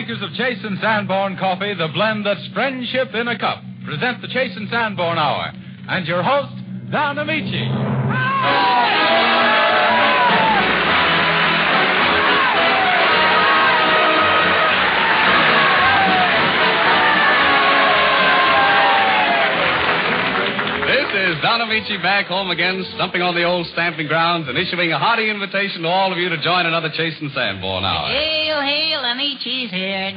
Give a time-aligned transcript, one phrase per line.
[0.00, 4.28] makers of Chase and Sanborn Coffee, the blend that's friendship in a cup, present the
[4.28, 5.50] Chase and Sanborn Hour.
[5.88, 6.52] And your host,
[6.90, 8.75] Don Ameche.
[21.36, 21.60] Is Don
[22.00, 25.88] back home again, stumping on the old stamping grounds and issuing a hearty invitation to
[25.88, 28.08] all of you to join another Chase and Sanborn Hour.
[28.08, 30.16] Hail, hail, Ameche's here.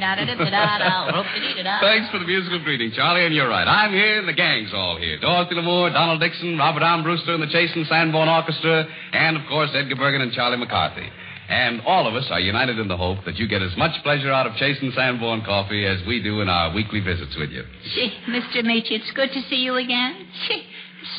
[1.84, 3.68] Thanks for the musical greeting, Charlie, and you're right.
[3.68, 5.20] I'm here and the gang's all here.
[5.20, 9.68] Dorothy Lamour, Donald Dixon, Robert Armbruster, and the Chase and Sanborn Orchestra, and, of course,
[9.74, 11.04] Edgar Bergen and Charlie McCarthy.
[11.50, 14.30] And all of us are united in the hope that you get as much pleasure
[14.30, 17.64] out of Chase and Sanborn coffee as we do in our weekly visits with you.
[17.92, 18.62] Gee, Mr.
[18.62, 20.28] Ameche, it's good to see you again.
[20.46, 20.62] Gee,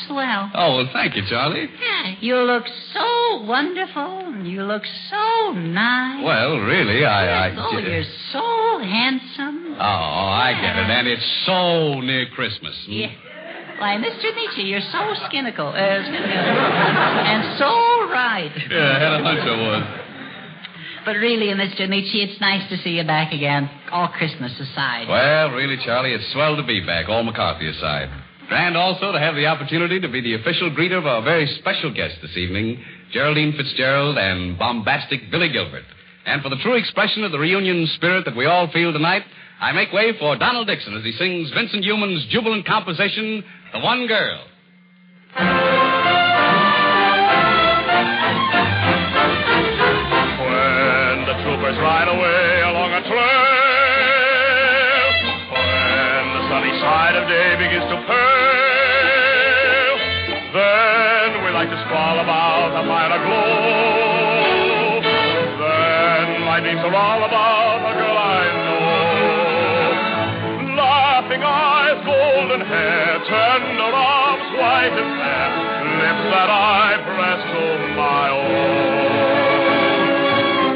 [0.06, 0.50] swell.
[0.54, 1.68] Oh, well, thank you, Charlie.
[1.80, 6.24] Yeah, you look so wonderful, and you look so nice.
[6.24, 7.48] Well, really, I...
[7.48, 9.76] Yes, I oh, you're so handsome.
[9.78, 10.90] Oh, I get it.
[10.90, 12.74] And it's so near Christmas.
[12.86, 12.92] Hmm?
[12.92, 13.12] Yeah.
[13.78, 14.30] Why, Mr.
[14.30, 16.36] Ameche, you're so skinical, uh, skinical,
[17.26, 17.66] and so
[18.12, 18.52] right.
[18.70, 20.08] Yeah, I had a hunch I was.
[21.04, 21.80] But really, Mr.
[21.80, 25.08] Ameche, it's nice to see you back again, all Christmas aside.
[25.08, 28.21] Well, really, Charlie, it's swell to be back, all McCarthy aside.
[28.50, 31.92] And also to have the opportunity to be the official greeter of our very special
[31.92, 35.84] guest this evening, Geraldine Fitzgerald and bombastic Billy Gilbert.
[36.26, 39.22] And for the true expression of the reunion spirit that we all feel tonight,
[39.60, 44.06] I make way for Donald Dixon as he sings Vincent Youmans' jubilant composition, The One
[44.06, 44.44] Girl.
[50.42, 52.41] When the troopers ride away
[56.82, 59.96] side of day begins to pale,
[60.50, 64.98] then we like to sprawl about a fire aglow.
[65.62, 66.02] Then
[66.72, 68.86] dreams are all about a girl I know.
[70.76, 75.48] Laughing eyes, golden hair, tender arms, white and fair,
[76.00, 79.12] lips that I press to my own.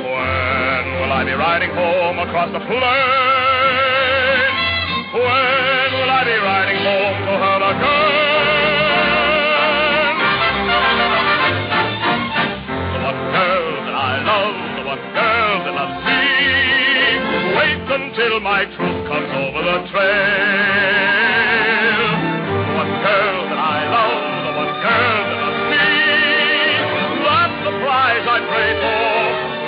[0.05, 3.26] When will I be riding home across the plain?
[6.17, 8.17] When will I be riding home her again?
[12.89, 16.25] The one girl that I love, the one girl that loves me.
[17.53, 20.17] Wait until my troop comes over the trail.
[22.65, 25.85] The one girl that I love, the one girl that loves me.
[27.29, 29.05] That's the prize I pray for.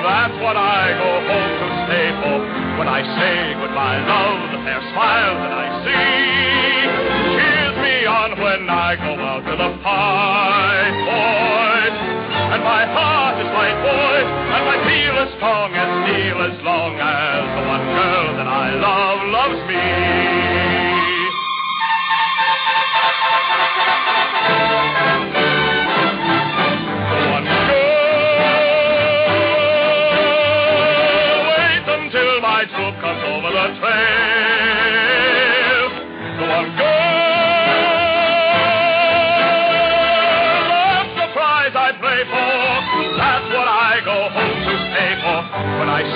[0.01, 2.41] That's what I go home to stay for.
[2.81, 6.38] When I say goodbye, love, the fair smile that I see
[8.89, 10.97] I go out to the boys.
[12.57, 16.97] And my heart is light, boys, and my feel as strong and steel as long
[16.97, 20.78] as the one girl that I love loves me.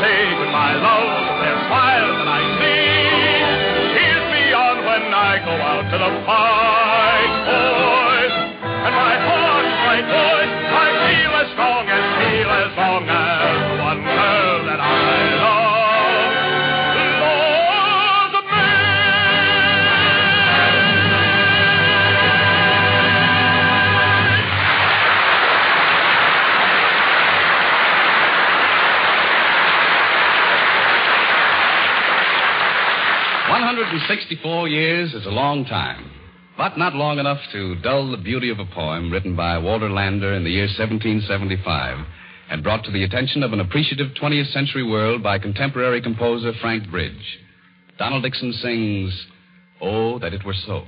[0.02, 3.94] Say goodbye, love, their smile that I see.
[3.94, 7.22] Cheers me on when I go out to the fight,
[34.12, 36.11] 64 years is a long time,
[36.59, 40.35] but not long enough to dull the beauty of a poem written by Walter Landor
[40.35, 42.06] in the year 1775
[42.50, 46.91] and brought to the attention of an appreciative 20th century world by contemporary composer Frank
[46.91, 47.38] Bridge.
[47.97, 49.29] Donald Dixon sings,
[49.81, 50.85] Oh, that it were so.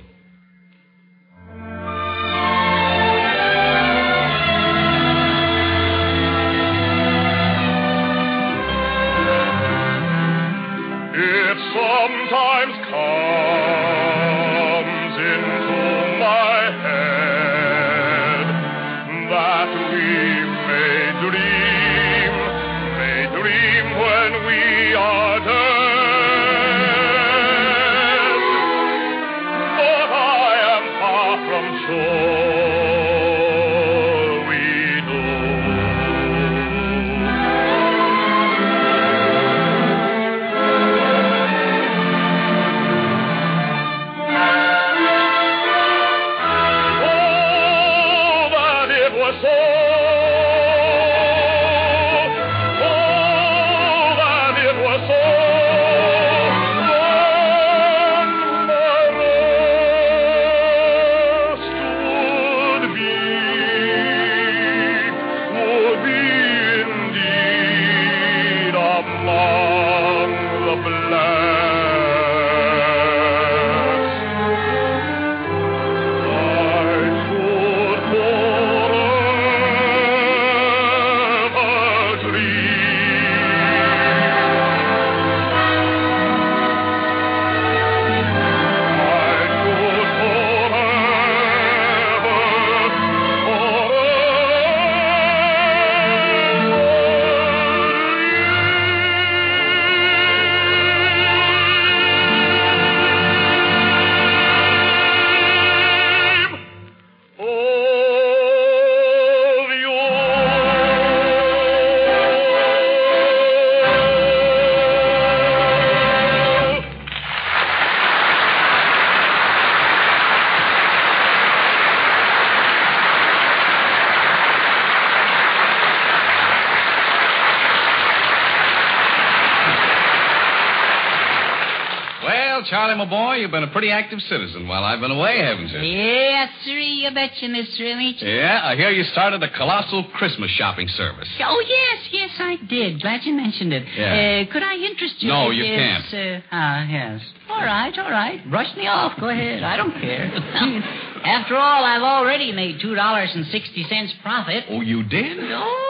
[133.09, 135.79] Boy, you've been a pretty active citizen while I've been away, haven't you?
[135.79, 137.81] Yes, sir, you betcha, Mr.
[137.81, 138.21] Ameche.
[138.21, 141.27] Yeah, I hear you started a colossal Christmas shopping service.
[141.43, 143.01] Oh, yes, yes, I did.
[143.01, 143.83] Glad you mentioned it.
[143.97, 144.45] Yeah.
[144.47, 145.29] Uh, could I interest you?
[145.29, 146.41] No, in you this, can't.
[146.43, 147.21] Uh, ah, yes.
[147.49, 148.49] All right, all right.
[148.49, 149.19] Brush me off.
[149.19, 149.63] Go ahead.
[149.63, 150.31] I don't care.
[151.25, 154.65] After all, I've already made $2.60 profit.
[154.69, 155.37] Oh, you did?
[155.39, 155.84] Oh, yes,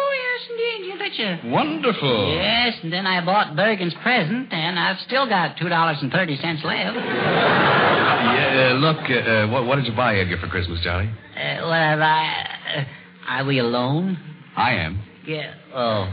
[1.15, 1.39] betcha.
[1.45, 2.35] Wonderful.
[2.35, 6.95] Yes, and then I bought Bergen's present, and I've still got $2.30 left.
[6.95, 11.09] Yeah, uh, look, uh, uh, what, what did you buy Edgar for Christmas, Charlie?
[11.35, 12.47] Uh, well, I,
[12.77, 12.83] uh,
[13.27, 14.17] are we alone?
[14.55, 15.01] I am.
[15.25, 15.53] Yeah.
[15.73, 16.05] Oh.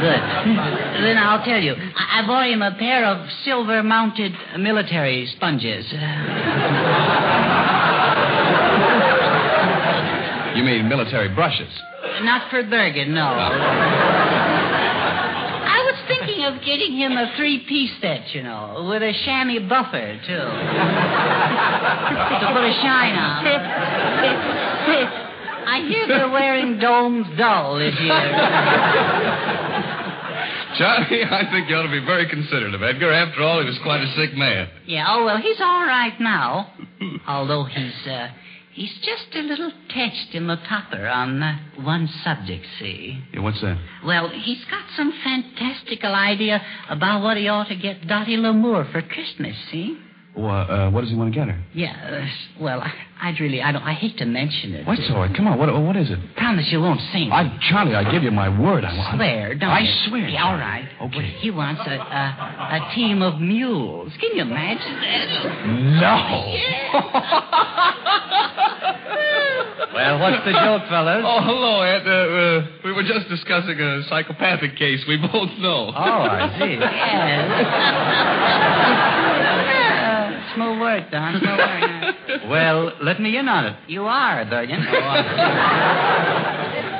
[0.00, 0.20] Good.
[1.04, 1.74] then I'll tell you.
[1.74, 5.84] I, I bought him a pair of silver mounted military sponges.
[10.64, 11.68] You mean military brushes.
[12.22, 13.26] Not for Bergen, no.
[13.26, 13.50] I
[15.84, 20.18] was thinking of getting him a three piece set, you know, with a chamois buffer,
[20.24, 20.32] too.
[20.32, 20.46] to
[22.48, 23.44] put a shine on.
[25.68, 28.32] I hear they're wearing domes dull this year.
[30.78, 33.12] Charlie, I think you ought to be very considerate of Edgar.
[33.12, 34.70] After all, he was quite a sick man.
[34.86, 36.72] Yeah, oh, well, he's all right now.
[37.28, 38.28] Although he's, uh,
[38.74, 43.22] he's just a little touched in the topper on uh, one subject, see?
[43.32, 43.78] Yeah, what's that?
[44.04, 49.02] Well, he's got some fantastical idea about what he ought to get Dottie Lamour for
[49.02, 49.98] Christmas, see?
[50.36, 51.56] Well, uh, what does he want to get her?
[51.74, 52.26] Yeah, uh,
[52.62, 52.92] well, I,
[53.22, 54.84] I'd really, I don't, I hate to mention it.
[54.84, 55.32] What's all right?
[55.34, 56.18] Come on, what, what is it?
[56.36, 57.56] Promise you won't say I.
[57.70, 58.84] Charlie, I give you my word.
[58.84, 59.14] I want.
[59.16, 59.92] Swear, don't I you?
[60.08, 60.26] swear.
[60.28, 60.88] Yeah, all right.
[61.02, 61.16] Okay.
[61.18, 64.12] Well, he wants a, a, a team of mules.
[64.20, 65.28] Can you imagine that?
[66.02, 66.16] No.
[69.94, 71.22] Well, what's the joke, fellas?
[71.24, 72.04] Oh, hello, Ed.
[72.04, 75.92] Uh, uh, we were just discussing a psychopathic case we both know.
[75.94, 76.74] Oh, I see.
[76.84, 79.70] Yeah.
[80.54, 81.38] Smooth work, Don.
[81.40, 82.14] Smooth work.
[82.50, 83.76] Well, let me in on it.
[83.88, 84.80] You are, Bergen.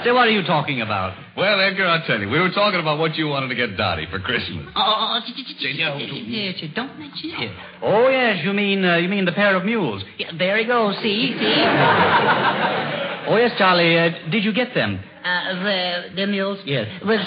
[0.05, 1.15] Say, what are you talking about?
[1.37, 2.29] Well, Edgar, I'll tell you.
[2.29, 4.67] We were talking about what you wanted to get Dottie for Christmas.
[4.77, 7.51] Oh, j- j- don't mention it.
[7.83, 10.03] Oh, yes, you mean uh, you mean the pair of mules.
[10.19, 10.95] Yeah, there he goes.
[11.03, 11.65] See, see.
[13.27, 13.99] Oh, yes, Charlie.
[13.99, 15.01] Uh, did you get them?
[15.25, 16.59] Uh, the the mules.
[16.67, 16.87] Yes.
[17.03, 17.21] Was.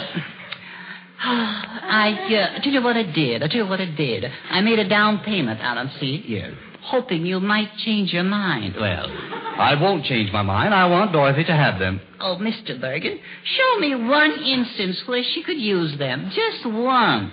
[1.23, 3.41] I uh, tell you what I did.
[3.43, 4.25] I tell you what I did.
[4.49, 5.89] I made a down payment them.
[5.99, 6.23] See.
[6.27, 6.53] Yes.
[6.83, 8.75] Hoping you might change your mind.
[8.79, 10.73] Well, I won't change my mind.
[10.73, 11.99] I want Dorothy to have them.
[12.21, 12.79] Oh, Mr.
[12.79, 16.31] Bergen, show me one instance where she could use them.
[16.33, 17.31] Just one.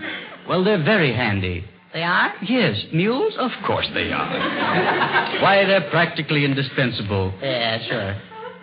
[0.48, 1.64] Well, they're very handy.
[1.92, 2.34] They are?
[2.42, 3.34] Yes, mules?
[3.38, 5.40] Of course they are.
[5.42, 7.32] Why, they're practically indispensable.
[7.40, 8.22] Yeah, sure.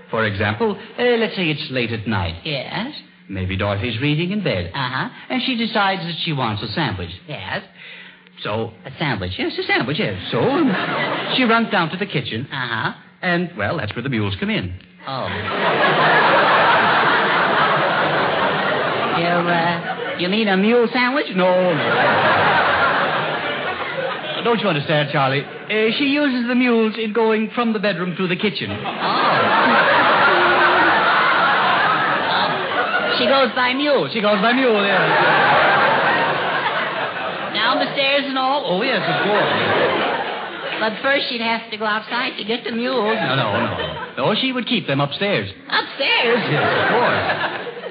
[0.09, 2.41] For example, uh, let's say it's late at night.
[2.43, 2.93] Yes.
[3.31, 4.71] Maybe Dorothy's reading in bed.
[4.73, 5.09] Uh huh.
[5.29, 7.11] And she decides that she wants a sandwich.
[7.27, 7.63] Yes.
[8.43, 9.31] So, A sandwich.
[9.38, 10.17] yes, a sandwich, yes.
[10.31, 10.39] So,
[11.38, 12.93] she runs down to the kitchen, Uh huh.
[13.21, 14.73] and, well, that's where the mules come in.
[15.07, 15.27] Oh.
[19.21, 21.27] you, uh, you mean a mule sandwich?
[21.35, 21.88] No, no.
[24.43, 25.43] Don't you understand, Charlie?
[25.45, 28.71] Uh, she uses the mules in going from the bedroom to the kitchen.
[33.17, 34.09] She goes by mule.
[34.13, 35.01] She goes by mule, yes.
[37.53, 38.63] Down the stairs and all.
[38.65, 39.53] Oh, yes, of course.
[40.79, 43.15] But first she'd have to go outside to get the mules.
[43.15, 44.07] No, no, no.
[44.17, 45.51] No, she would keep them upstairs.
[45.69, 46.39] Upstairs?
[46.49, 47.21] Yes, of course.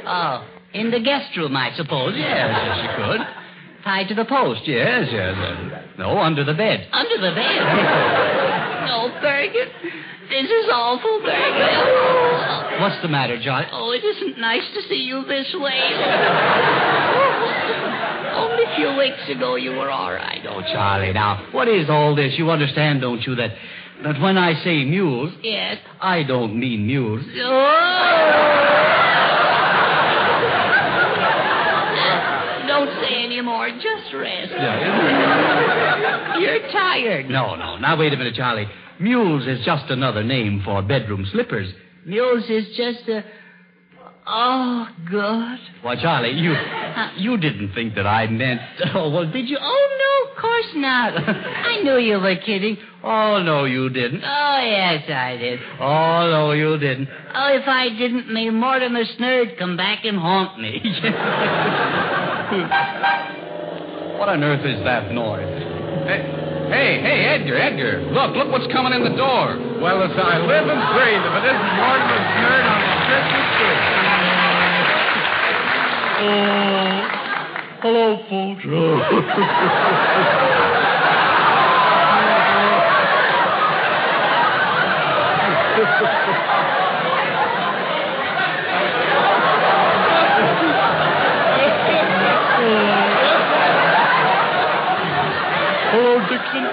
[0.06, 2.14] Oh, in the guest room, I suppose.
[2.16, 3.20] Yes, yes, she could.
[3.84, 4.62] Tied to the post.
[4.66, 5.34] Yes, yes.
[5.36, 6.86] uh, No, under the bed.
[6.92, 7.60] Under the bed.
[8.86, 9.68] no, Bergen.
[10.28, 12.80] This is awful, Bergen.
[12.82, 13.64] What's the matter, John?
[13.72, 15.80] Oh, it isn't nice to see you this way.
[18.34, 20.40] Only a few weeks ago you were all right.
[20.48, 22.34] Oh, Charlie, now, what is all this?
[22.38, 23.50] You understand, don't you, that,
[24.04, 25.78] that when I say mules, Yes.
[26.00, 27.24] I don't mean mules.
[27.24, 27.36] Don't
[33.40, 33.68] say any more.
[33.70, 34.52] Just rest.
[34.52, 36.38] Yeah.
[36.40, 37.28] You're tired.
[37.28, 37.76] No, no.
[37.76, 38.66] Now, wait a minute, Charlie.
[38.98, 41.72] Mules is just another name for bedroom slippers.
[42.04, 43.24] Mules is just a.
[44.32, 45.58] Oh, good.
[45.82, 46.54] Why, Charlie, you
[47.16, 48.60] you didn't think that I meant.
[48.94, 49.58] Oh, well, did you?
[49.60, 51.14] Oh, no, of course not.
[51.28, 52.76] I knew you were kidding.
[53.02, 54.22] Oh, no, you didn't.
[54.22, 55.58] Oh, yes, I did.
[55.80, 57.08] Oh, no, you didn't.
[57.34, 60.80] Oh, if I didn't, may Mortimer Snerd come back and haunt me.
[64.20, 65.48] What on earth is that noise?
[66.04, 66.20] Hey,
[66.68, 68.02] hey, hey, Edgar, Edgar.
[68.12, 69.56] Look, look what's coming in the door.
[69.80, 73.99] Well, as I live and breathe, if it isn't Mortimer Snerd on his Christmas tree.
[76.20, 76.26] Uh,
[95.90, 96.64] hello, Dixon.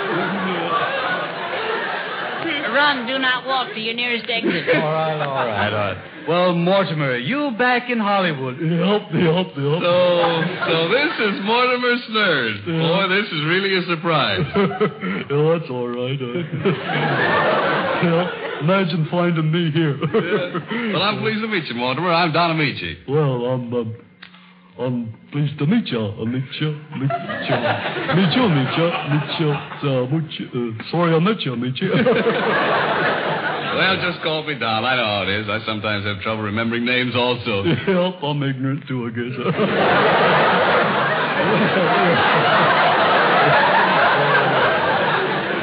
[2.73, 4.75] Run, do not walk to your nearest exit.
[4.75, 6.16] all right, all right, all right.
[6.27, 8.59] Well, Mortimer, you back in Hollywood.
[8.59, 9.53] Yep, yep, yep.
[9.55, 12.65] So, so this is Mortimer Snerd.
[12.65, 14.43] Boy, this is really a surprise.
[14.55, 16.19] yeah, that's all right.
[17.97, 19.97] Yeah, imagine finding me here.
[19.99, 22.11] Well, I'm pleased to meet you, Mortimer.
[22.11, 23.07] I'm Don Ameche.
[23.09, 23.95] Well, I'm, um,
[24.79, 25.99] I'm pleased to meet you.
[25.99, 27.57] Meet you, meet you,
[28.13, 29.57] meet you, meet you, meet you.
[30.11, 30.75] Meet you.
[30.91, 31.91] Sorry, I met you, meet you.
[33.77, 34.83] Well, just call me Don.
[34.85, 35.47] I know how it is.
[35.47, 37.63] I sometimes have trouble remembering names also.
[37.87, 39.37] Yep, I'm ignorant too, I guess.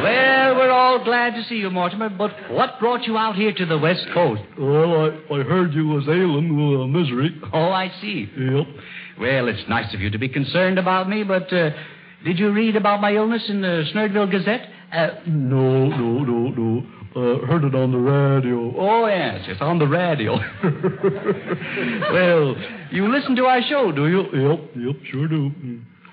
[0.03, 3.65] Well, we're all glad to see you, Mortimer, but what brought you out here to
[3.67, 4.43] the West Coast?
[4.59, 7.41] well, I, I heard you was ailing with uh, misery.
[7.53, 8.29] Oh, I see.
[8.37, 8.67] Yep.
[9.19, 11.71] Well, it's nice of you to be concerned about me, but uh,
[12.25, 14.69] did you read about my illness in the Snerdville Gazette?
[14.93, 16.87] Uh, No, no, no, no.
[17.17, 18.75] Uh, heard it on the radio.
[18.77, 20.35] oh, yes, it's on the radio.
[22.13, 22.57] well,
[22.91, 24.23] you listen to our show, do you?
[24.33, 25.53] Yep, yep, sure do.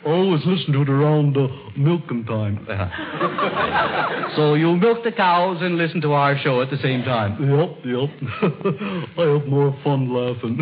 [0.06, 2.68] Always listen to it around uh, milking time.
[4.36, 7.32] So you milk the cows and listen to our show at the same time.
[7.42, 8.10] Yep, yep.
[9.18, 10.58] I have more fun laughing.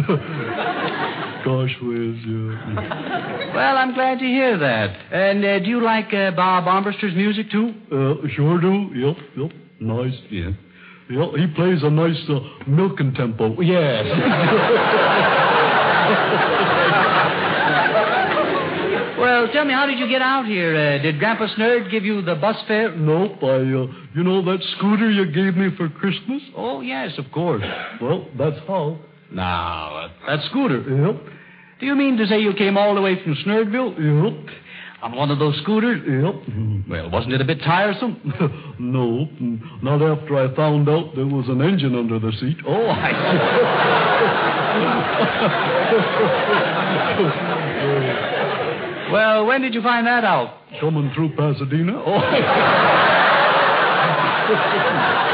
[1.45, 3.53] Gosh whiz, yeah.
[3.53, 4.89] Well, I'm glad to hear that.
[5.13, 7.73] And uh, do you like uh, Bob Armbruster's music, too?
[7.91, 8.89] Uh, sure do.
[8.95, 9.51] Yep, yep.
[9.79, 10.13] Nice.
[10.29, 10.51] Yeah.
[11.09, 13.59] He plays a nice uh, milking tempo.
[13.61, 14.05] Yes.
[19.17, 20.75] well, tell me, how did you get out here?
[20.75, 22.95] Uh, did Grandpa Snerd give you the bus fare?
[22.95, 26.43] Nope, I, uh, you know that scooter you gave me for Christmas?
[26.55, 27.63] Oh, yes, of course.
[27.99, 28.99] Well, that's how.
[29.31, 30.77] Now, uh, that scooter.
[30.77, 31.21] Yep,
[31.79, 34.55] Do you mean to say you came all the way from Snerdville yep,
[35.01, 36.01] on one of those scooters?
[36.05, 36.35] yep.
[36.89, 38.19] Well, wasn't it a bit tiresome?
[38.79, 39.27] no,
[39.81, 42.57] not after I found out there was an engine under the seat.
[42.67, 43.11] Oh, I
[49.11, 50.55] well, when did you find that out?
[50.79, 52.01] Coming through Pasadena.
[52.05, 52.19] Oh,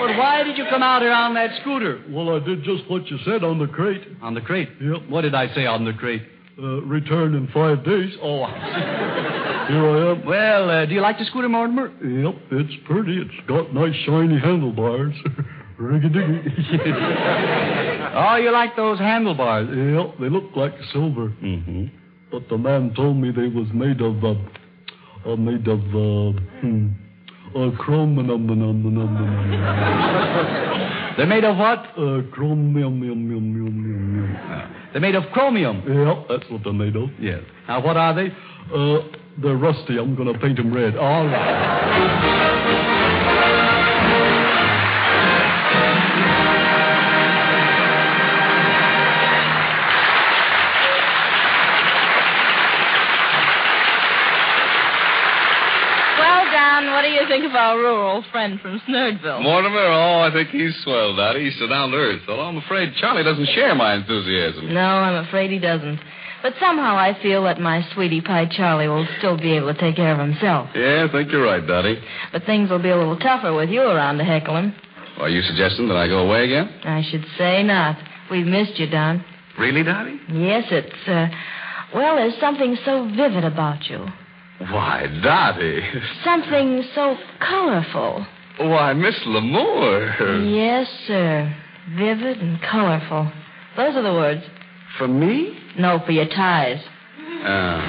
[0.00, 2.02] But why did you come out here on that scooter?
[2.08, 4.00] well, I did just what you said on the crate.
[4.22, 4.70] On the crate.
[4.80, 5.08] Yep.
[5.10, 6.22] What did I say on the crate?
[6.58, 8.14] Uh, return in five days.
[8.22, 10.24] Oh, Here I am.
[10.24, 11.88] well, uh, do you like the scooter, Mortimer?
[12.02, 13.18] Yep, it's pretty.
[13.18, 15.14] It's got nice shiny handlebars.
[15.78, 18.06] Riggy-diggy.
[18.12, 19.68] Oh, you like those handlebars?
[19.68, 21.28] yep, they look like silver.
[21.28, 21.84] Mm-hmm.
[22.32, 24.34] But the man told me they was made of, uh,
[25.30, 26.88] uh made of, uh, hmm,
[27.54, 28.26] uh, chromium.
[31.16, 31.78] They're made of what?
[31.98, 34.74] uh, chromium, yum, yum, yum, yum, yum.
[34.92, 35.82] They're made of chromium.
[35.86, 37.10] Yep, that's what they're made of.
[37.20, 37.42] Yes.
[37.68, 38.28] Now, what are they?
[38.74, 39.00] Uh,
[39.42, 39.98] they're rusty.
[39.98, 40.96] I'm gonna paint them red.
[40.96, 42.56] All right.
[57.60, 59.42] Our rural friend from Snerdville?
[59.42, 61.44] Mortimer, oh, I think he's swell, Dottie.
[61.44, 62.22] He's so down to earth.
[62.26, 64.72] Although I'm afraid Charlie doesn't share my enthusiasm.
[64.72, 66.00] No, I'm afraid he doesn't.
[66.42, 69.96] But somehow I feel that my sweetie pie Charlie will still be able to take
[69.96, 70.70] care of himself.
[70.74, 72.00] Yeah, I think you're right, Dottie.
[72.32, 74.72] But things will be a little tougher with you around to heckle him.
[75.18, 76.80] Are you suggesting that I go away again?
[76.84, 77.98] I should say not.
[78.30, 79.22] We've missed you, Don.
[79.58, 80.18] Really, Dottie?
[80.32, 81.28] Yes, it's, uh,
[81.94, 84.06] well, there's something so vivid about you.
[84.68, 85.82] Why, Dottie.
[86.22, 88.26] Something so colorful.
[88.58, 90.52] Why, Miss Lamour.
[90.54, 91.54] Yes, sir.
[91.96, 93.32] Vivid and colorful.
[93.76, 94.42] Those are the words.
[94.98, 95.58] For me?
[95.78, 96.82] No, for your ties.
[97.42, 97.86] Uh,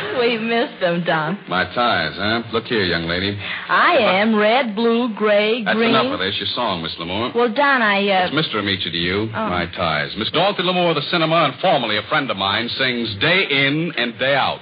[0.18, 1.38] We missed them, Don.
[1.48, 2.42] my ties, huh?
[2.52, 3.36] Look here, young lady.
[3.68, 5.90] I am red, blue, gray, That's green.
[5.90, 6.36] enough of this.
[6.38, 7.34] Your song, Miss Lamour.
[7.34, 8.26] Well, Don, I, uh...
[8.26, 8.56] It's Mr.
[8.62, 9.28] Ameche to you.
[9.34, 9.48] Oh.
[9.48, 10.14] My ties.
[10.16, 14.18] Miss Dorothy Lamour the cinema and formerly a friend of mine sings day in and
[14.18, 14.60] day out.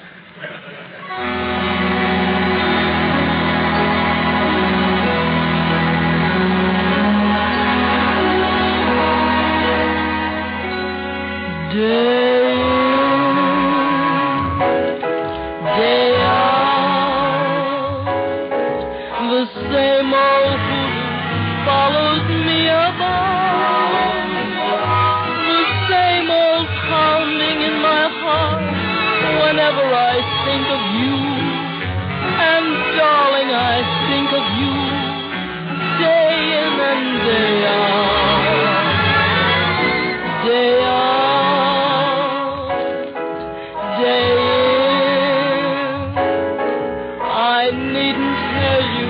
[47.24, 49.06] I needn't tell you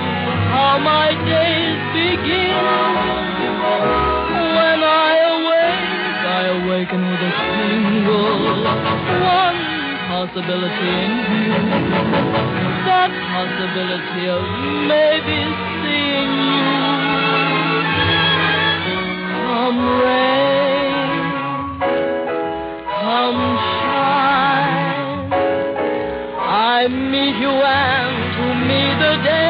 [0.53, 2.57] how my days begin.
[4.57, 5.89] When I awake,
[6.29, 8.37] I awaken with a single
[9.25, 9.61] one
[10.13, 11.57] possibility in view.
[12.85, 14.43] That possibility of
[14.93, 15.39] maybe
[15.81, 16.69] seeing you.
[19.49, 20.42] Come rain.
[26.83, 29.42] I meet you and to me the day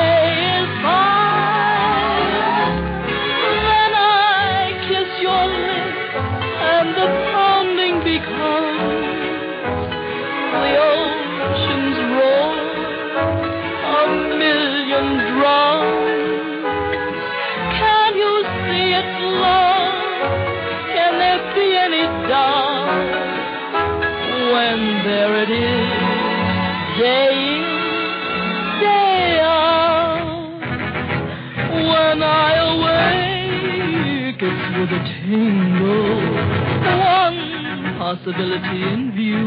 [38.13, 39.47] possibility in view.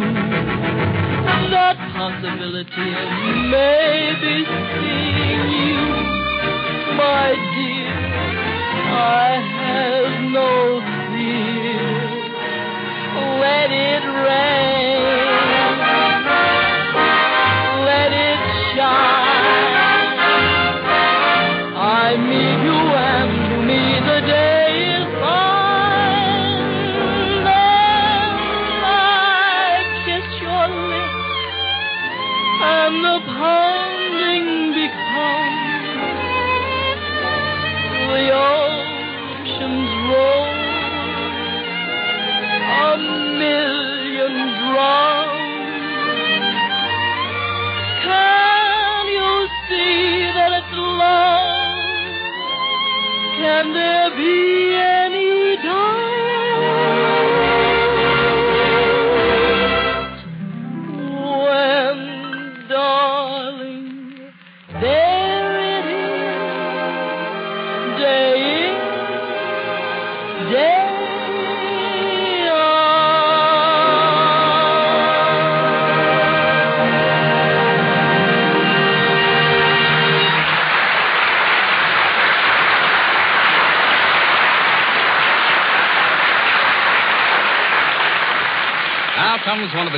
[1.52, 3.10] That possibility of
[3.54, 4.36] maybe
[4.74, 5.82] seeing you,
[6.98, 7.94] my dear.
[8.98, 10.82] I have no
[11.14, 11.86] fear.
[13.40, 14.55] Let it rain.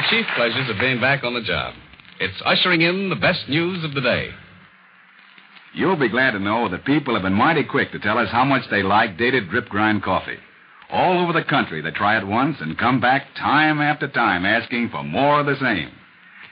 [0.09, 1.73] Chief pleasures of being back on the job.
[2.21, 4.29] It's ushering in the best news of the day.
[5.73, 8.45] You'll be glad to know that people have been mighty quick to tell us how
[8.45, 10.37] much they like dated drip grind coffee.
[10.89, 14.89] All over the country, they try it once and come back time after time asking
[14.89, 15.91] for more of the same.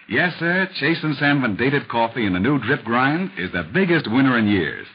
[0.10, 4.12] Yes, sir, Chase and Sanborn dated coffee in the new drip grind is the biggest
[4.12, 4.86] winner in years.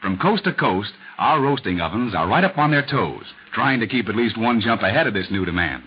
[0.00, 3.86] From coast to coast, our roasting ovens are right up on their toes, trying to
[3.86, 5.84] keep at least one jump ahead of this new demand.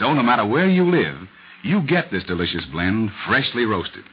[0.00, 1.28] So no matter where you live,
[1.64, 4.04] you get this delicious blend freshly roasted.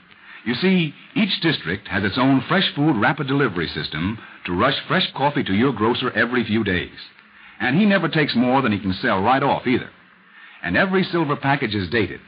[0.46, 5.08] You see, each district has its own fresh food rapid delivery system to rush fresh
[5.14, 6.98] coffee to your grocer every few days.
[7.60, 9.90] And he never takes more than he can sell right off either.
[10.64, 12.22] And every silver package is dated,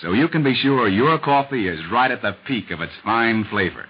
[0.00, 3.44] so you can be sure your coffee is right at the peak of its fine
[3.44, 3.84] flavor.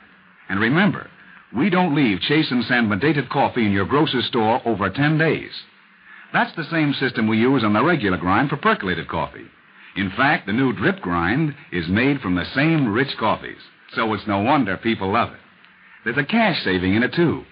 [0.48, 1.08] And remember,
[1.56, 5.52] we don't leave Chase and Sanborn dated coffee in your grocer's store over 10 days.
[6.32, 9.46] That's the same system we use on the regular grind for percolated coffee.
[9.96, 13.60] In fact, the new drip grind is made from the same rich coffees,
[13.94, 15.40] so it's no wonder people love it.
[16.04, 17.44] There's a cash saving in it, too.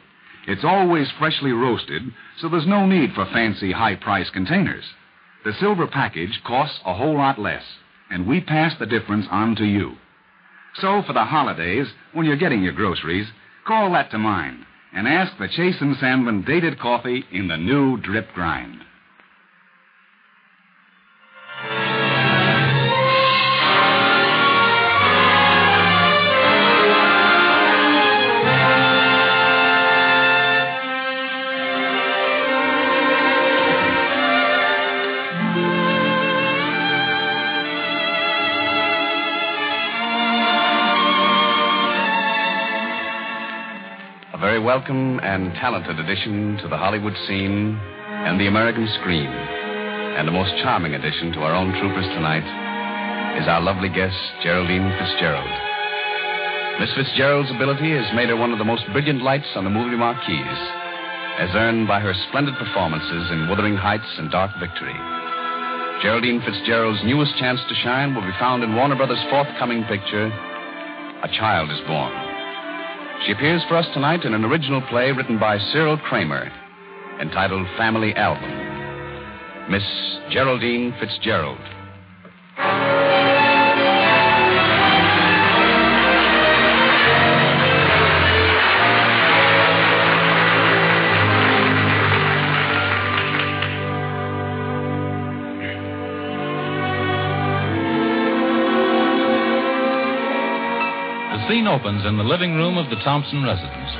[0.46, 2.02] It's always freshly roasted,
[2.38, 4.84] so there's no need for fancy high priced containers.
[5.44, 7.64] The silver package costs a whole lot less,
[8.10, 9.96] and we pass the difference on to you.
[10.80, 13.26] So for the holidays, when you're getting your groceries,
[13.66, 17.98] call that to mind and ask for Chase and Sanborn dated coffee in the new
[17.98, 18.80] drip grind.
[44.62, 47.78] Welcome and talented addition to the Hollywood scene
[48.26, 52.46] and the American screen, and a most charming addition to our own troopers tonight,
[53.38, 55.52] is our lovely guest, Geraldine Fitzgerald.
[56.80, 59.96] Miss Fitzgerald's ability has made her one of the most brilliant lights on the movie
[59.96, 60.60] marquees,
[61.38, 64.96] as earned by her splendid performances in Wuthering Heights and Dark Victory.
[66.02, 70.26] Geraldine Fitzgerald's newest chance to shine will be found in Warner Brothers' forthcoming picture,
[71.22, 72.27] A Child is Born.
[73.26, 76.50] She appears for us tonight in an original play written by Cyril Kramer,
[77.20, 78.50] entitled Family Album.
[79.70, 79.82] Miss
[80.30, 81.58] Geraldine Fitzgerald.
[101.78, 103.90] Opens in the living room of the Thompson residence.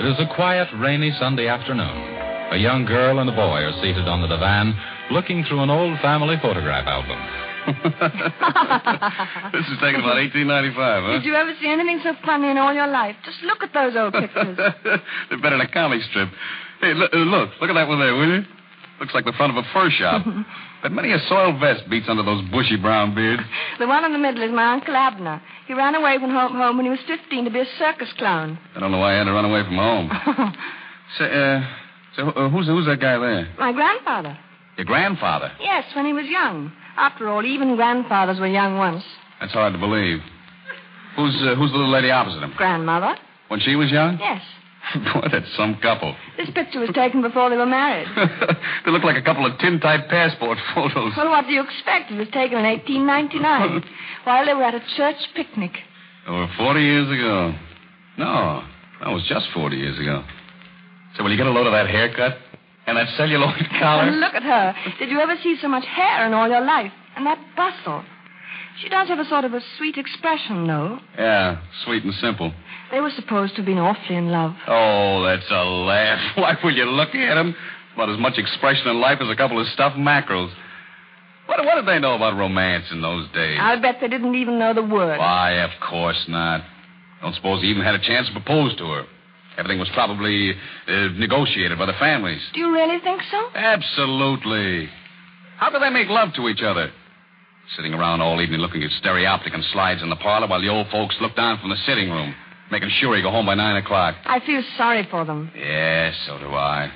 [0.00, 2.00] It is a quiet, rainy Sunday afternoon.
[2.48, 4.72] A young girl and a boy are seated on the divan,
[5.10, 7.20] looking through an old family photograph album.
[9.52, 11.12] this is taken about 1895, huh?
[11.12, 13.16] Did you ever see anything so funny in all your life?
[13.26, 14.56] Just look at those old pictures.
[15.28, 16.30] They're better than a comic strip.
[16.80, 18.44] Hey, look, look, look at that one there, will you?
[19.00, 20.24] Looks like the front of a fur shop.
[20.82, 23.42] but many a soiled vest beats under those bushy brown beards.
[23.78, 25.42] the one in the middle is my Uncle Abner.
[25.66, 28.58] He ran away from home, home when he was 15 to be a circus clown.
[28.74, 30.10] I don't know why I had to run away from home.
[31.18, 31.60] Say, uh,
[32.16, 33.48] so uh, who's who's that guy there?
[33.58, 34.38] my grandfather.
[34.76, 35.52] Your grandfather.
[35.60, 36.72] Yes, when he was young.
[36.96, 39.04] After all, even grandfathers were young once.
[39.40, 40.20] That's hard to believe.
[41.16, 42.52] Who's uh, who's the little lady opposite him?
[42.56, 43.16] Grandmother?
[43.48, 44.18] When she was young?
[44.18, 44.42] Yes.
[44.94, 46.14] Boy, that's some couple.
[46.36, 48.06] This picture was taken before they were married.
[48.84, 51.12] they look like a couple of tintype passport photos.
[51.16, 52.10] Well, what do you expect?
[52.12, 53.84] It was taken in 1899
[54.24, 55.72] while they were at a church picnic.
[56.26, 57.54] Over 40 years ago.
[58.18, 58.64] No,
[59.00, 60.24] that was just 40 years ago.
[61.16, 62.38] So will you get a load of that haircut?
[62.86, 64.04] And that celluloid collar?
[64.04, 64.74] And look at her.
[65.00, 66.92] Did you ever see so much hair in all your life?
[67.16, 68.04] And that bustle.
[68.80, 70.98] She does have a sort of a sweet expression, though.
[71.18, 72.52] Yeah, sweet and simple.
[72.90, 74.54] They were supposed to have been awfully in love.
[74.68, 76.20] Oh, that's a laugh.
[76.36, 77.54] Why, will you look at him?
[77.94, 80.50] About as much expression in life as a couple of stuffed mackerels.
[81.46, 83.58] What, what did they know about romance in those days?
[83.60, 85.18] I'll bet they didn't even know the word.
[85.18, 86.62] Why, of course not.
[87.22, 89.04] Don't suppose he even had a chance to propose to her.
[89.56, 92.42] Everything was probably uh, negotiated by the families.
[92.52, 93.48] Do you really think so?
[93.54, 94.88] Absolutely.
[95.56, 96.92] How do they make love to each other?
[97.74, 101.16] Sitting around all evening looking at stereopticon slides in the parlor while the old folks
[101.20, 102.34] look down from the sitting room,
[102.70, 104.16] making sure you go home by nine o'clock.
[104.24, 105.50] I feel sorry for them.
[105.56, 106.90] Yes, so do I.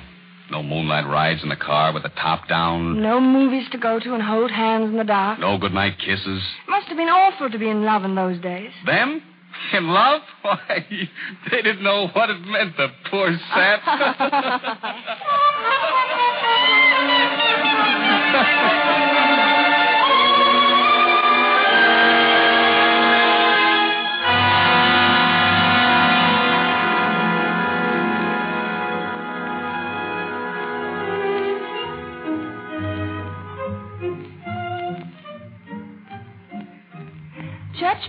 [0.51, 3.01] No moonlight rides in the car with the top down.
[3.01, 5.39] No movies to go to and hold hands in the dark.
[5.39, 6.43] No goodnight kisses.
[6.67, 8.71] Must have been awful to be in love in those days.
[8.85, 9.21] Them?
[9.73, 10.21] In love?
[10.41, 10.85] Why,
[11.49, 13.87] they didn't know what it meant, the poor saps.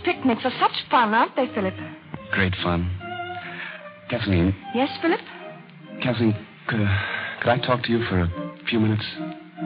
[0.05, 1.75] picnics are such fun, aren't they, Philip?
[2.33, 2.91] Great fun.
[4.11, 5.21] Kathleen, Yes, Philip?
[6.03, 6.35] Kathleen,
[6.69, 6.99] could, uh,
[7.41, 8.29] could I talk to you for a
[8.69, 9.05] few minutes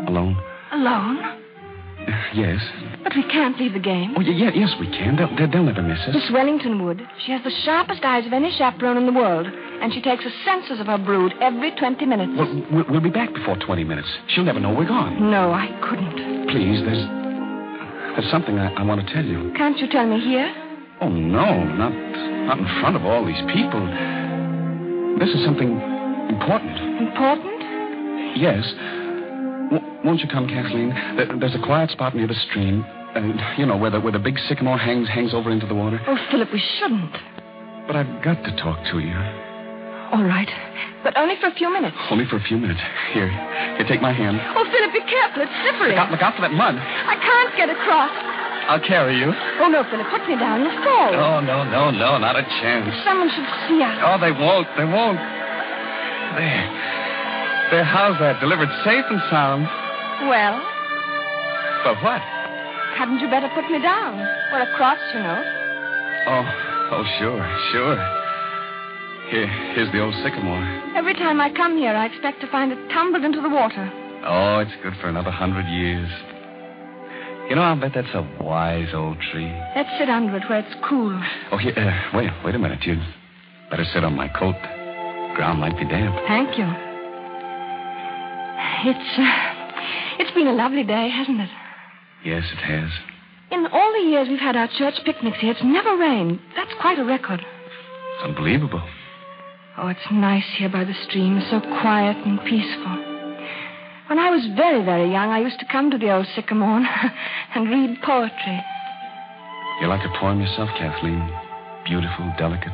[0.07, 0.37] alone?
[0.73, 1.19] Alone?
[2.35, 2.61] Yes.
[3.03, 4.15] But we can't leave the game.
[4.17, 5.17] Oh, yeah, yes, we can.
[5.17, 6.15] They'll, they'll, never miss us.
[6.15, 7.03] Miss Wellington would.
[7.25, 10.31] She has the sharpest eyes of any chaperone in the world, and she takes a
[10.45, 12.33] census of her brood every 20 minutes.
[12.37, 14.09] Well, we'll, we'll be back before 20 minutes.
[14.29, 15.31] She'll never know we're gone.
[15.31, 16.47] No, I couldn't.
[16.49, 17.03] Please, there's
[18.17, 19.53] there's something I, I want to tell you.
[19.57, 20.53] Can't you tell me here?
[21.01, 23.81] Oh, no, not, not in front of all these people.
[25.19, 25.77] This is something
[26.29, 26.77] important.
[27.01, 27.61] Important?
[28.37, 28.65] Yes.
[29.73, 30.91] W- won't you come, Kathleen?
[31.17, 32.85] There- There's a quiet spot near the stream.
[33.15, 33.21] Uh,
[33.59, 36.01] you know, where the, where the big sycamore hangs, hangs over into the water.
[36.07, 37.13] Oh, Philip, we shouldn't.
[37.87, 39.15] But I've got to talk to you.
[40.13, 40.49] All right.
[41.03, 41.97] But only for a few minutes.
[42.11, 42.81] Only for a few minutes.
[43.13, 44.39] Here, here, take my hand.
[44.59, 45.43] Oh, Philip, be careful.
[45.43, 45.95] It's slippery.
[45.95, 46.75] Look out, look out for that mud.
[46.79, 48.11] I can't get across.
[48.67, 49.31] I'll carry you.
[49.63, 50.63] Oh, no, Philip, put me down.
[50.67, 51.15] You'll fall.
[51.15, 52.91] Oh, no, no, no, not a chance.
[53.07, 53.95] Someone should see us.
[54.03, 54.67] Oh, they won't.
[54.75, 55.19] They won't.
[56.35, 56.67] There.
[57.71, 58.39] There, how's that?
[58.43, 59.67] Delivered safe and sound.
[60.27, 60.59] Well,
[61.85, 62.23] But what?
[62.99, 64.17] hadn't you better put me down?
[64.51, 65.39] We're across, you know.
[66.27, 66.45] Oh,
[66.99, 67.99] oh, sure, sure.
[69.31, 70.63] Here, here's the old sycamore.
[70.95, 73.91] Every time I come here, I expect to find it tumbled into the water.
[74.25, 76.09] Oh, it's good for another hundred years.
[77.51, 79.51] You know, I'll bet that's a wise old tree.
[79.75, 81.15] Let's sit under it where it's cool.
[81.51, 82.83] Oh, here, uh, wait, wait a minute.
[82.83, 83.03] You'd
[83.71, 84.57] better sit on my coat.
[85.35, 86.15] Ground might be damp.
[86.27, 86.67] Thank you.
[88.91, 91.51] It's uh, it's been a lovely day, hasn't it?
[92.25, 92.91] Yes, it has.
[93.51, 96.41] In all the years we've had our church picnics here, it's never rained.
[96.57, 97.41] That's quite a record.
[97.41, 98.83] It's unbelievable.
[99.79, 102.97] Oh, it's nice here by the stream, so quiet and peaceful.
[104.09, 106.81] When I was very, very young, I used to come to the old sycamore
[107.55, 108.65] and read poetry.
[109.81, 111.21] You're like a poem yourself, Kathleen.
[111.85, 112.73] Beautiful, delicate,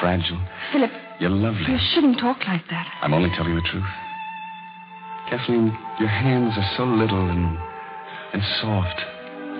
[0.00, 0.40] fragile.
[0.72, 1.70] Philip, You're lovely.
[1.70, 2.86] you shouldn't talk like that.
[3.02, 3.84] I'm only telling the truth.
[5.30, 7.56] Kathleen, your hands are so little and
[8.32, 9.00] and soft,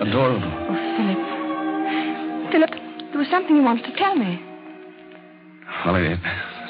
[0.01, 0.47] adorable.
[0.47, 2.51] Oh, Philip.
[2.51, 2.71] Philip,
[3.11, 4.41] there was something you wanted to tell me.
[5.85, 6.19] Well, it,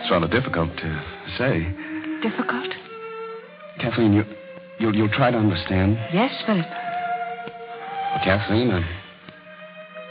[0.01, 1.03] it's rather difficult to
[1.37, 1.63] say.
[2.21, 2.73] Difficult?
[3.79, 4.23] Kathleen, you
[4.79, 5.97] you'll, you'll try to understand.
[6.13, 6.65] Yes, Philip.
[6.65, 8.85] Well, Kathleen, I'm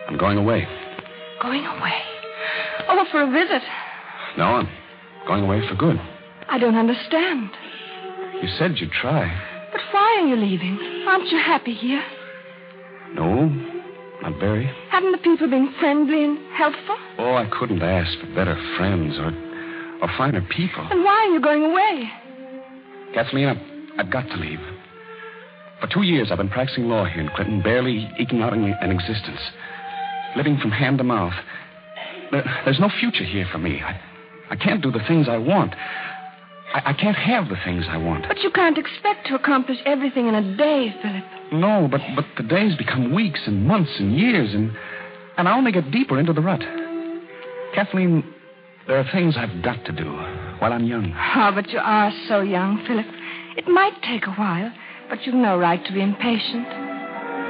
[0.08, 0.66] I'm going away.
[1.42, 1.98] Going away.
[2.88, 3.62] Oh, for a visit.
[4.36, 4.68] No, I'm
[5.26, 6.00] going away for good.
[6.48, 7.50] I don't understand.
[8.42, 9.28] You said you'd try.
[9.72, 11.04] But why are you leaving?
[11.06, 12.02] Aren't you happy here?
[13.14, 13.46] No,
[14.22, 14.70] not very.
[14.90, 16.96] Haven't the people been friendly and helpful?
[17.18, 19.30] Oh, I couldn't ask for better friends or,
[20.02, 20.86] or finer people.
[20.90, 22.10] And why are you going away?
[23.14, 23.62] Kathleen, I've,
[23.98, 24.60] I've got to leave.
[25.80, 28.90] For two years, I've been practicing law here in Clinton, barely eking out an, an
[28.90, 29.40] existence,
[30.36, 31.32] living from hand to mouth.
[32.30, 33.80] There, there's no future here for me.
[33.82, 34.00] I,
[34.50, 35.74] I can't do the things I want.
[36.74, 38.26] I, I can't have the things I want.
[38.28, 41.24] But you can't expect to accomplish everything in a day, Philip.
[41.52, 44.72] No, but, but the days become weeks and months and years, and,
[45.36, 46.60] and I only get deeper into the rut.
[47.74, 48.22] Kathleen,
[48.86, 50.10] there are things I've got to do
[50.58, 51.14] while I'm young.
[51.36, 53.06] Oh, but you are so young, Philip.
[53.56, 54.72] It might take a while,
[55.08, 56.66] but you've no right to be impatient.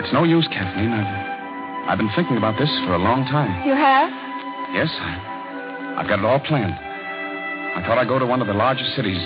[0.01, 0.93] It's no use, Kathleen.
[0.93, 3.67] I've, I've been thinking about this for a long time.
[3.67, 4.11] You have?
[4.75, 6.73] Yes, I, I've got it all planned.
[6.73, 9.21] I thought I'd go to one of the largest cities,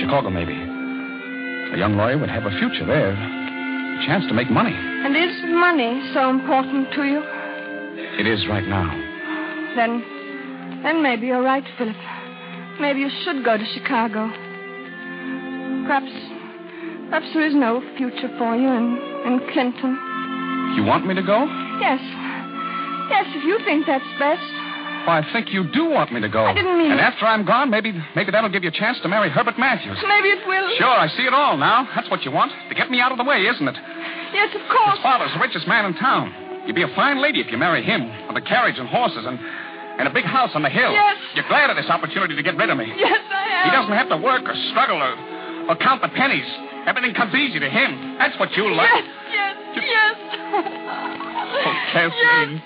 [0.00, 0.52] Chicago, maybe.
[0.52, 4.74] A young lawyer would have a future there, a chance to make money.
[4.74, 7.22] And is money so important to you?
[8.20, 8.90] It is right now.
[9.74, 10.04] Then,
[10.82, 11.96] then maybe you're right, Philip.
[12.80, 14.28] Maybe you should go to Chicago.
[15.86, 16.12] Perhaps,
[17.10, 18.86] perhaps there is no future for you in,
[19.26, 19.98] in Clinton.
[20.76, 21.44] You want me to go?
[21.80, 22.00] Yes.
[23.10, 24.40] Yes, if you think that's best.
[25.04, 26.44] Well, I think you do want me to go.
[26.46, 27.02] I didn't mean And it.
[27.02, 29.98] after I'm gone, maybe maybe that'll give you a chance to marry Herbert Matthews.
[30.06, 30.70] Maybe it will.
[30.78, 31.88] Sure, I see it all now.
[31.94, 32.52] That's what you want.
[32.68, 33.76] To get me out of the way, isn't it?
[34.32, 34.94] Yes, of course.
[34.96, 36.32] His father's the richest man in town.
[36.66, 38.06] You'd be a fine lady if you marry him.
[38.28, 39.38] With a carriage and horses and,
[39.98, 40.92] and a big house on the hill.
[40.92, 41.16] Yes.
[41.34, 42.86] You're glad of this opportunity to get rid of me.
[42.96, 43.64] Yes, I am.
[43.64, 45.14] He doesn't have to work or struggle or,
[45.70, 46.46] or count the pennies.
[46.86, 48.16] Everything comes easy to him.
[48.18, 48.90] That's what you like.
[49.30, 50.16] Yes, yes, yes.
[51.64, 52.62] Oh, Kathleen.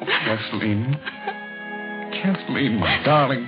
[0.00, 0.98] Oh, Kathleen.
[2.22, 3.46] Kathleen, my darling.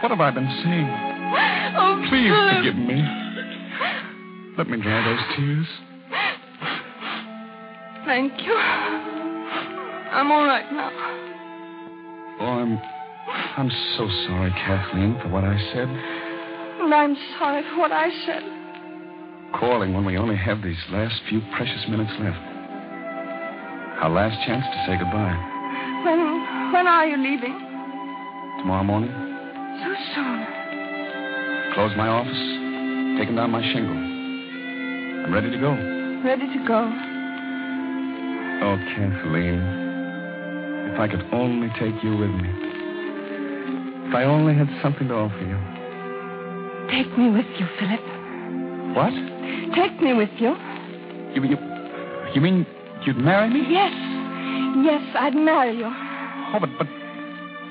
[0.00, 0.88] What have I been saying?
[1.76, 3.02] Oh, Please forgive me.
[4.58, 5.66] Let me dry those tears.
[8.04, 8.54] Thank you.
[8.54, 10.90] I'm all right now.
[12.40, 12.78] Oh, I'm.
[13.56, 15.88] I'm so sorry, Kathleen, for what I said.
[15.88, 18.42] And I'm sorry for what I said.
[19.60, 22.38] Calling when we only have these last few precious minutes left.
[24.02, 25.36] Our last chance to say goodbye.
[26.04, 27.52] When when are you leaving?
[28.60, 29.10] Tomorrow morning,
[29.82, 30.46] So soon.
[31.74, 33.96] close my office, taking down my shingle.
[35.26, 35.72] I'm ready to go.
[36.24, 37.09] Ready to go.
[38.62, 39.60] Oh, Kathleen.
[40.92, 42.50] If I could only take you with me.
[44.08, 45.56] If I only had something to offer you.
[46.90, 48.00] Take me with you, Philip.
[48.96, 49.14] What?
[49.74, 50.56] Take me with you.
[51.34, 51.56] You, you,
[52.34, 52.66] you mean
[53.06, 53.62] you'd marry me?
[53.70, 53.92] Yes.
[54.84, 55.86] Yes, I'd marry you.
[55.86, 56.88] Oh, but, but,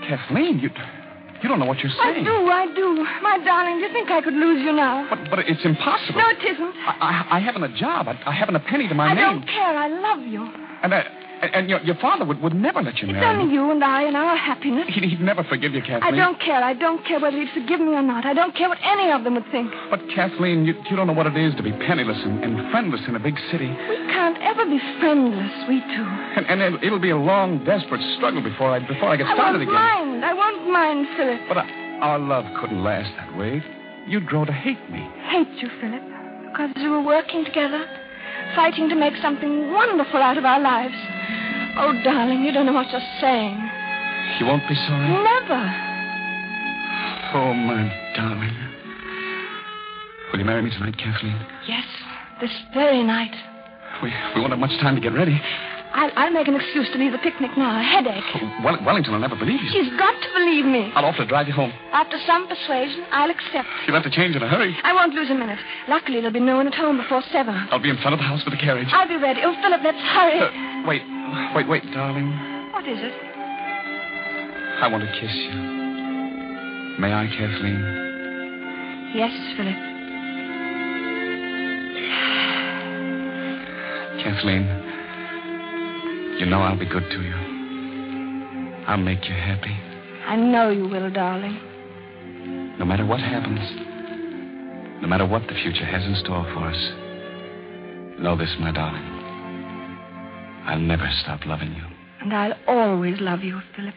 [0.08, 0.69] Kathleen, you,
[1.43, 2.23] you don't know what you're saying.
[2.23, 3.06] I do, I do.
[3.21, 5.06] My darling, do you think I could lose you now?
[5.10, 6.19] But, but it's impossible.
[6.21, 6.73] No, it isn't.
[6.88, 8.08] I, I, I haven't a job.
[8.08, 9.23] I, I haven't a penny to my I name.
[9.25, 9.78] I don't care.
[9.78, 10.47] I love you.
[10.82, 11.04] And, uh,
[11.42, 13.44] and, your, your father would, would never let you It's marry me.
[13.44, 14.88] only you and I and our happiness.
[14.89, 16.04] He'd, he'd never forgive you, Kathleen.
[16.04, 16.62] I don't care.
[16.63, 18.26] I don't care whether he'd forgive me or not.
[18.26, 19.72] I don't care what any of them would think.
[19.89, 23.02] But, Kathleen, you, you don't know what it is to be penniless and, and friendless
[23.08, 23.68] in a big city.
[23.70, 26.04] We can't ever be friendless, we two.
[26.36, 29.62] And, and it'll, it'll be a long, desperate struggle before I before I get started
[29.62, 29.74] again.
[29.76, 30.22] I won't again.
[30.22, 30.26] mind.
[30.26, 31.39] I won't mind, Philip.
[31.48, 33.63] But uh, our love couldn't last that way.
[34.08, 35.08] You'd grow to hate me.
[35.30, 36.02] Hate you, Philip,
[36.52, 37.86] because we were working together,
[38.56, 40.96] fighting to make something wonderful out of our lives.
[41.78, 43.58] Oh, darling, you don't know what you're saying.
[44.39, 45.08] You won't be sorry?
[45.08, 45.62] Never.
[47.34, 48.56] Oh, my darling.
[50.32, 51.39] Will you marry me tonight, Kathleen?
[51.68, 51.86] Yes,
[52.42, 53.36] this very night.
[54.04, 55.39] We, we won't have much time to get ready.
[56.00, 57.76] I'll, I'll make an excuse to leave the picnic now.
[57.76, 58.24] A headache.
[58.64, 59.68] Well, Wellington will never believe you.
[59.68, 60.92] She's got to believe me.
[60.96, 61.74] I'll offer to drive you home.
[61.92, 63.68] After some persuasion, I'll accept.
[63.86, 64.72] You'll have to change in a hurry.
[64.84, 65.60] I won't lose a minute.
[65.90, 67.54] Luckily, there'll be no one at home before seven.
[67.70, 68.88] I'll be in front of the house with the carriage.
[68.92, 69.42] I'll be ready.
[69.44, 70.40] Oh, Philip, let's hurry.
[70.40, 71.04] Uh, wait,
[71.54, 72.32] wait, wait, darling.
[72.72, 73.14] What is it?
[74.80, 75.52] I want to kiss you.
[76.96, 77.84] May I, Kathleen?
[79.14, 79.76] Yes, Philip.
[84.24, 84.88] Kathleen,
[86.39, 87.36] you know I'll be good to you.
[88.88, 89.75] I'll make you happy.
[90.25, 91.60] I know you will, darling.
[92.80, 93.60] No matter what happens,
[95.02, 99.04] no matter what the future has in store for us, know this, my darling.
[100.65, 101.84] I'll never stop loving you.
[102.21, 103.95] And I'll always love you, Philip.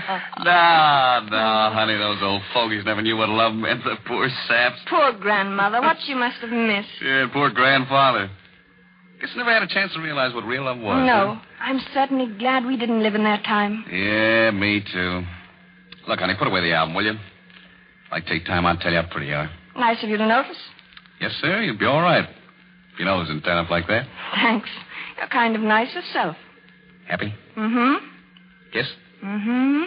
[0.44, 3.84] no, no, honey, those old fogies never knew what love meant.
[3.84, 4.78] The poor saps.
[4.88, 5.80] Poor grandmother.
[5.80, 6.88] What she must have missed.
[7.02, 8.30] Yeah, poor grandfather.
[9.20, 11.06] Guess never had a chance to realize what real love was.
[11.06, 11.40] No.
[11.60, 13.84] I'm certainly glad we didn't live in that time.
[13.90, 15.22] Yeah, me too.
[16.06, 17.12] Look, honey, put away the album, will you?
[17.12, 19.50] If I take time, I'll tell you how pretty you are.
[19.76, 20.58] Nice of you to notice.
[21.20, 22.28] Yes, sir, you'll be all right.
[22.92, 24.06] If your nose turn up like that.
[24.34, 24.68] Thanks.
[25.16, 26.36] You're kind of nice yourself.
[27.08, 27.34] Happy?
[27.56, 28.04] Mm-hmm.
[28.72, 28.86] Kiss?
[29.24, 29.82] Mm-hmm.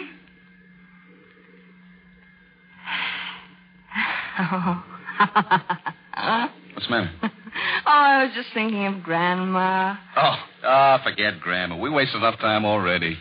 [4.40, 4.84] oh.
[6.74, 7.10] What's the matter?
[7.22, 7.30] oh,
[7.86, 9.94] I was just thinking of Grandma.
[10.16, 11.76] Oh, ah, forget Grandma.
[11.76, 13.16] We wasted enough time already.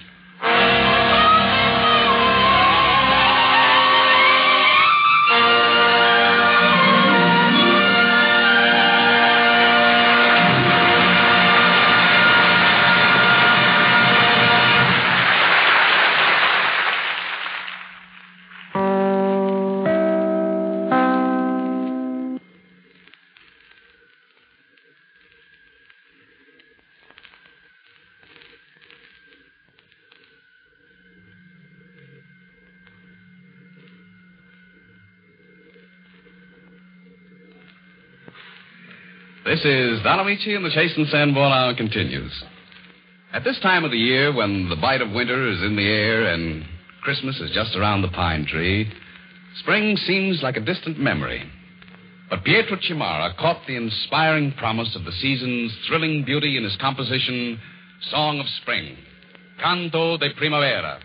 [39.48, 42.34] This is Don Ameche and the Chase and Sanborn Hour continues.
[43.32, 46.34] At this time of the year, when the bite of winter is in the air
[46.34, 46.66] and
[47.02, 48.92] Christmas is just around the pine tree,
[49.62, 51.50] spring seems like a distant memory.
[52.30, 57.58] But Pietro Cimara caught the inspiring promise of the season's thrilling beauty in his composition,
[58.12, 58.98] Song of Spring,
[59.64, 61.00] Canto de Primavera.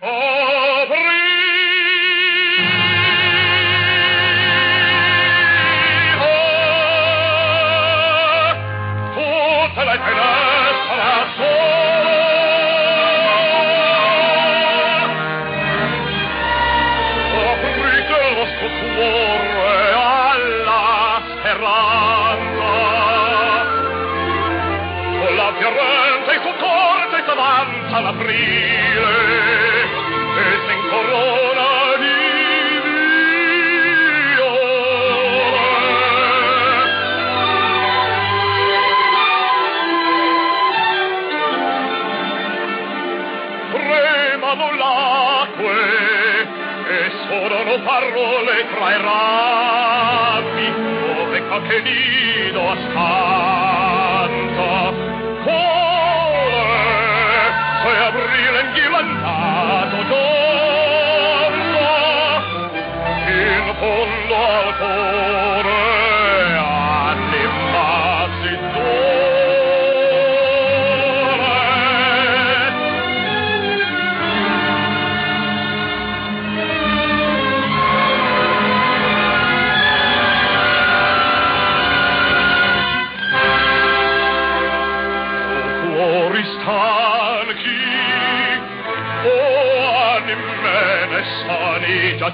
[0.00, 1.63] Tutte
[52.52, 53.13] dove qualche
[90.34, 92.30] anime ne sani già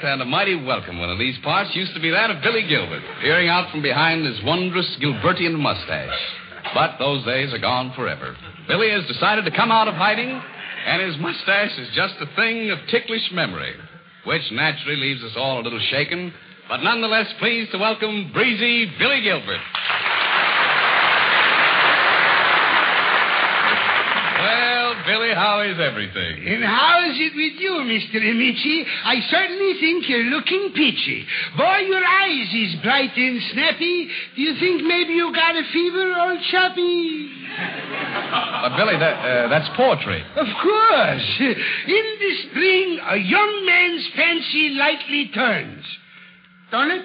[0.00, 3.02] and a mighty welcome one of these parts used to be that of Billy Gilbert,
[3.20, 6.18] peering out from behind his wondrous Gilbertian mustache.
[6.72, 8.34] But those days are gone forever.
[8.68, 10.30] Billy has decided to come out of hiding,
[10.86, 13.74] and his mustache is just a thing of ticklish memory,
[14.24, 16.32] which naturally leaves us all a little shaken,
[16.68, 19.60] but nonetheless pleased to welcome breezy Billy Gilbert.
[24.40, 26.46] Well, Billy, how is everything?
[26.46, 28.22] And how's it with you, Mr.
[28.22, 28.86] Ameche?
[29.04, 31.26] I certainly think you're looking peachy.
[31.56, 34.08] Boy, your eyes is bright and snappy.
[34.36, 37.30] Do you think maybe you got a fever, old chappy?
[37.52, 40.22] Uh, Billy, that, uh, that's poetry.
[40.36, 41.28] Of course.
[41.40, 45.84] In the spring, a young man's fancy lightly turns.
[46.70, 47.04] Don't it?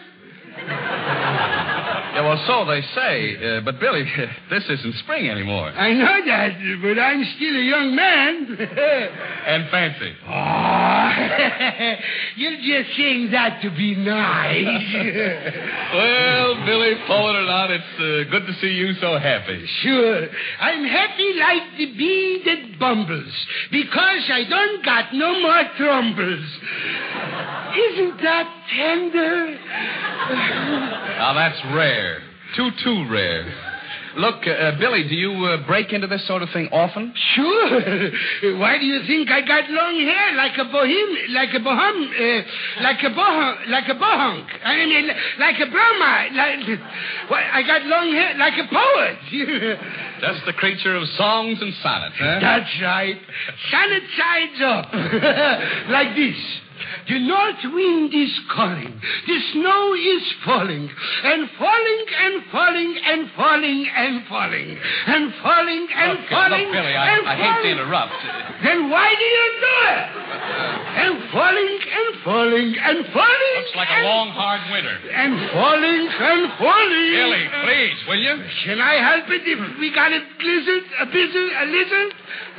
[2.17, 3.57] Yeah, well, so they say.
[3.57, 4.03] Uh, but, Billy,
[4.49, 5.69] this isn't spring anymore.
[5.69, 8.57] I know that, but I'm still a young man.
[9.47, 10.13] And fancy.
[10.27, 11.95] Ah,
[12.35, 14.93] you're just saying that to be nice.
[15.93, 19.65] Well, Billy, pull it or not, it's uh, good to see you so happy.
[19.81, 20.27] Sure.
[20.59, 23.33] I'm happy like the bee that bumbles
[23.71, 26.45] because I don't got no more trumbles.
[27.77, 29.59] Isn't that tender?
[31.17, 32.06] Now, that's rare.
[32.57, 33.45] Too, too rare.
[34.17, 37.13] Look, uh, uh, Billy, do you uh, break into this sort of thing often?
[37.35, 38.57] Sure.
[38.57, 42.81] Why do you think I got long hair like a bohem, like a bohem, uh,
[42.81, 44.47] like a bohem, like a bohunk?
[44.65, 46.33] I mean, like a bromide.
[46.33, 46.79] Like,
[47.29, 49.79] well, I got long hair like a poet.
[50.21, 52.39] Just the creature of songs and sonnets, huh?
[52.41, 53.21] That's right.
[53.69, 54.93] Sonnet sides up.
[55.91, 56.37] like this.
[57.07, 58.99] The north wind is calling.
[59.27, 60.89] The snow is falling.
[61.23, 64.77] And falling and falling and falling and falling.
[65.07, 66.67] And falling and Look, falling.
[66.67, 68.11] look, Billy, I, and I hate to interrupt.
[68.63, 70.03] Then why do you do it?
[70.99, 73.55] And falling and falling and falling.
[73.55, 74.95] Looks like a long, hard winter.
[75.07, 77.07] And falling and falling.
[77.15, 78.35] Billy, please, will you?
[78.67, 82.11] Can I help it if we got a blizzard, a blizzard, a lizard?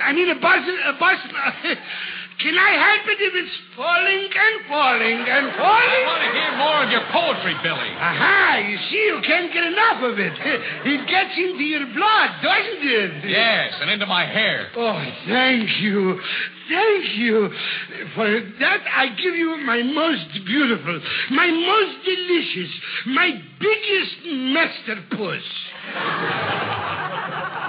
[0.02, 1.20] I mean a buzzard, a bus.
[2.38, 5.90] Can I help it if it's falling and falling and falling?
[5.90, 7.90] I want to hear more of your poetry, Billy.
[7.98, 10.34] Aha, you see, you can't get enough of it.
[10.88, 13.28] It gets into your blood, doesn't it?
[13.28, 14.70] Yes, and into my hair.
[14.76, 16.20] Oh, thank you.
[16.70, 17.50] Thank you.
[18.14, 21.00] For that, I give you my most beautiful,
[21.32, 22.70] my most delicious,
[23.06, 25.52] my biggest masterpiece.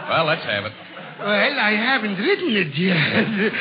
[0.09, 0.73] Well, let's have it.
[1.19, 3.53] Well, I haven't written it yet.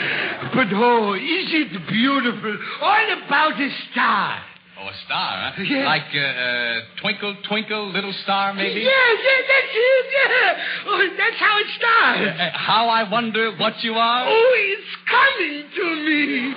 [0.54, 2.56] But oh, is it beautiful?
[2.80, 4.40] All about a star.
[4.80, 5.62] Oh, a star, huh?
[5.62, 5.84] Yeah.
[5.84, 8.80] Like uh, uh, Twinkle, Twinkle, Little Star, maybe?
[8.80, 10.06] Yeah, yeah, that's it.
[10.14, 10.86] Yeah.
[10.86, 12.40] Oh, that's how it starts.
[12.40, 14.24] Uh, how I wonder what you are?
[14.28, 16.54] Oh, it's coming to me.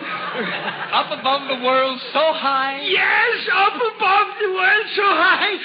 [0.93, 2.79] Up above the world so high.
[2.85, 5.57] Yes, up above the world so high.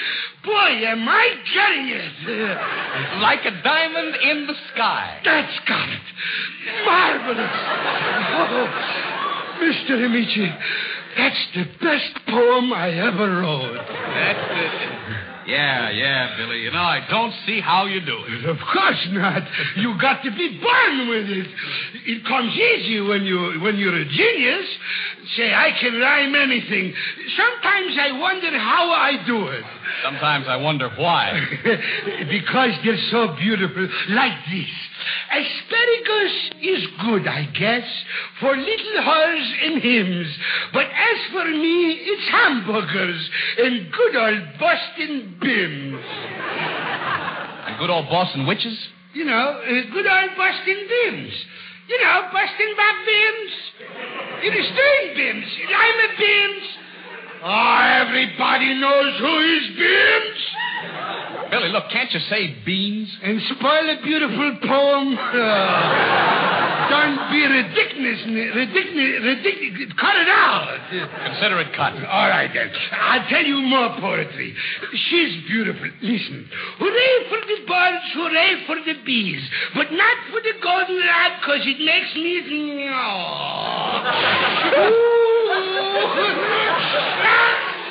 [0.47, 3.21] Boy, am I getting it.
[3.21, 5.19] Like a diamond in the sky.
[5.25, 6.01] That's got it.
[6.85, 7.51] Marvelous.
[8.39, 8.67] Oh,
[9.59, 9.91] Mr.
[10.07, 10.57] Ameche,
[11.17, 13.75] that's the best poem I ever wrote.
[13.75, 15.16] That's it.
[15.47, 16.59] Yeah, yeah, Billy.
[16.59, 18.45] You know, I don't see how you do it.
[18.45, 19.43] Of course not.
[19.77, 21.47] You got to be born with it.
[22.05, 24.65] It comes easy when you when you're a genius.
[25.37, 26.93] Say I can rhyme anything.
[27.37, 29.63] Sometimes I wonder how I do it.
[30.03, 31.39] Sometimes I wonder why.
[32.29, 33.87] because they're so beautiful.
[34.09, 34.69] Like this.
[35.31, 37.87] Asparagus is good, I guess,
[38.39, 40.27] for little hers and hymns.
[40.73, 43.29] But as for me, it's hamburgers
[43.59, 46.03] and good old Boston bims.
[47.67, 48.77] And good old Boston witches?
[49.13, 51.33] You know, uh, good old Boston bims.
[51.87, 54.43] You know, Boston Bob bims.
[54.43, 55.49] You know, Stern bims.
[55.67, 56.65] Lima bims.
[57.43, 59.96] Oh, everybody knows who is bims.
[61.67, 63.09] Billy, look, can't you say beans?
[63.23, 65.17] And spoil a beautiful poem.
[65.17, 68.23] Uh, don't be ridiculous.
[68.55, 69.23] Ridiculous.
[69.23, 69.93] Ridiculous.
[69.99, 70.79] Cut it out.
[70.89, 71.93] Consider it cut.
[71.93, 72.71] All right, then.
[72.91, 74.55] I'll tell you more poetry.
[75.09, 75.89] She's beautiful.
[76.01, 76.49] Listen.
[76.79, 79.41] Hooray for the birds, hooray for the bees.
[79.75, 82.41] But not for the golden goldenrod, because it makes me...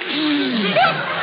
[0.08, 1.12] Billy,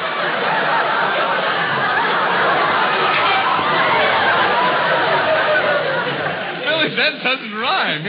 [6.96, 8.06] that doesn't rhyme.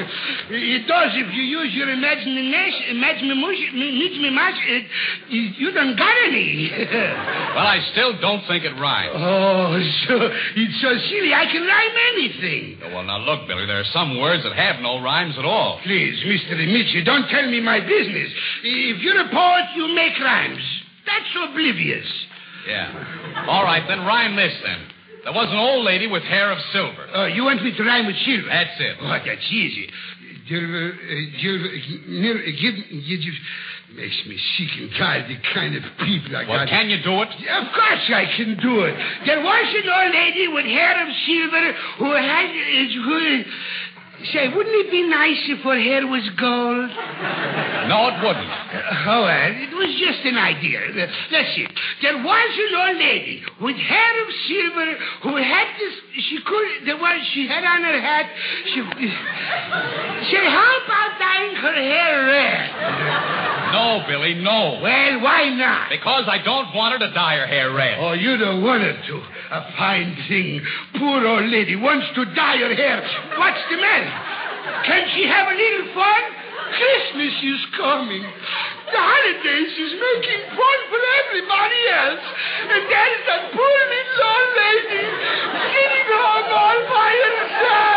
[0.50, 2.96] It does if you use your imagination.
[2.96, 4.86] Imagination.
[5.28, 6.70] You, you don't got any.
[7.54, 9.14] Well, I still don't think it rhymes.
[9.14, 9.78] oh,
[10.08, 10.14] so
[10.56, 11.32] it's so silly.
[11.32, 12.78] I can rhyme anything.
[12.82, 15.78] Oh, well, now look, Billy, there are some words that have no rhymes at all.
[15.84, 16.58] Please, Mr.
[16.58, 18.28] Ameche, don't tell me my business.
[18.64, 20.64] If you're a poet, you make rhymes.
[21.06, 22.06] That's oblivious.
[22.66, 23.44] Yeah.
[23.46, 24.80] All right, then rhyme this then.
[25.24, 27.08] There was an old lady with hair of silver.
[27.14, 28.46] Oh, you want me to rhyme with silver?
[28.48, 28.96] That's it.
[29.00, 29.88] Oh, that's easy.
[30.48, 31.68] Silver, uh, silver,
[32.08, 32.74] never, give,
[33.08, 33.34] give, give,
[33.96, 36.68] makes me sick and tired the kind of people I Well, got.
[36.68, 37.28] can you do it?
[37.30, 38.94] Of course I can do it.
[39.24, 42.50] There was an old lady with hair of silver who had...
[42.50, 43.44] uh, Who,
[44.32, 46.90] say, wouldn't it be nice if her hair was gold?
[47.88, 48.48] No, it wouldn't.
[48.48, 50.80] Uh, oh, well, it was just an idea.
[50.80, 51.70] Uh, That's it.
[52.00, 54.88] There was an old lady with hair of silver
[55.22, 55.94] who had this.
[56.30, 56.86] She could.
[56.86, 57.20] There was.
[57.34, 58.26] She had on her hat.
[58.72, 58.80] She.
[60.32, 63.72] Say, how about dyeing her hair red?
[63.74, 64.78] No, Billy, no.
[64.80, 65.90] Well, why not?
[65.90, 67.98] Because I don't want her to dye her hair red.
[68.00, 69.16] Oh, you don't want her to.
[69.50, 70.62] A fine thing.
[70.98, 73.02] Poor old lady wants to dye her hair.
[73.36, 74.13] What's the matter?
[74.84, 76.22] Can she have a little fun?
[76.74, 78.22] Christmas is coming.
[78.22, 82.24] The holidays is making fun for everybody else.
[82.68, 85.04] And there's that poor little old lady
[85.72, 87.93] sitting home all by herself.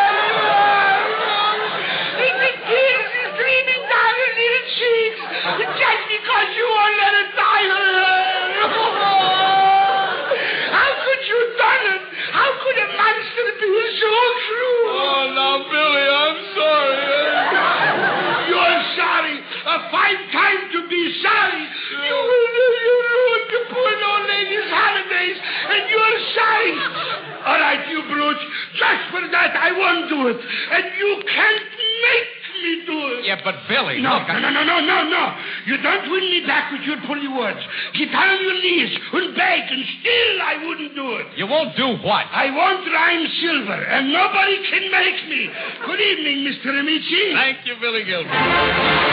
[29.47, 30.37] That, I won't do it.
[30.37, 31.63] And you can't
[32.03, 33.25] make me do it.
[33.25, 35.23] Yeah, but Billy, No, look, no, I- no, no, no, no, no.
[35.65, 37.59] You don't win me back with your pretty words.
[37.93, 41.27] Get down on your knees and beg, and still I wouldn't do it.
[41.37, 42.25] You won't do what?
[42.31, 45.49] I won't rhyme silver, and nobody can make me.
[45.85, 46.67] Good evening, Mr.
[46.75, 47.33] Ameche.
[47.33, 49.06] Thank you, Billy Gilbert.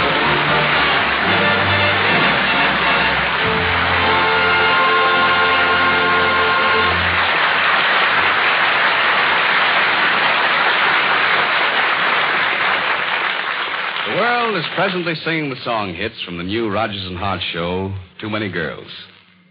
[14.45, 18.28] World is presently singing the song hits from the new Rodgers and Hart show, Too
[18.28, 18.90] Many Girls,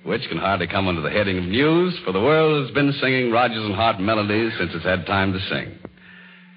[0.03, 3.31] which can hardly come under the heading of news, for the world has been singing
[3.31, 5.79] Rodgers and Hart melodies since it's had time to sing.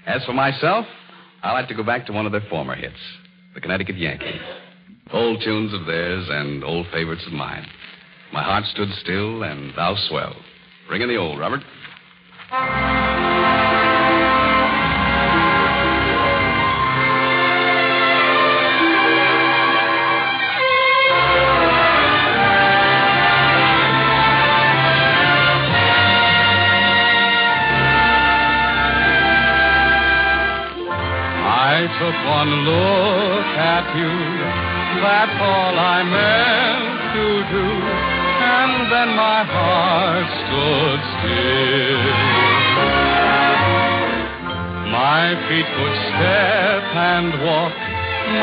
[0.07, 0.85] As for myself,
[1.43, 3.01] I like to go back to one of their former hits,
[3.55, 4.39] the Connecticut Yankee.
[5.15, 7.67] Old tunes of theirs and old favorites of mine.
[8.35, 10.37] My heart stood still and thou swell.
[10.89, 11.63] Bring in the old, Robert.
[32.37, 34.13] One look at you,
[35.01, 37.27] that's all I meant to
[37.57, 37.67] do,
[38.61, 42.05] and then my heart stood still.
[45.01, 47.75] My feet could step and walk,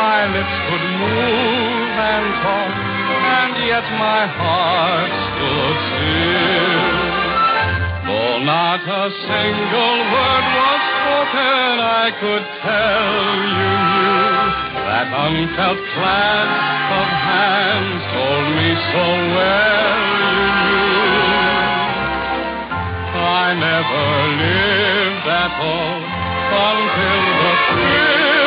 [0.02, 2.74] my lips could move and talk,
[3.38, 6.73] and yet my heart stood still.
[8.44, 14.84] Not a single word was spoken, I could tell you knew.
[14.84, 19.96] That unfelt clasp of hands told me so well
[20.28, 21.24] you knew.
[23.16, 24.08] I never
[24.44, 26.04] lived at all
[26.68, 28.43] until the thrill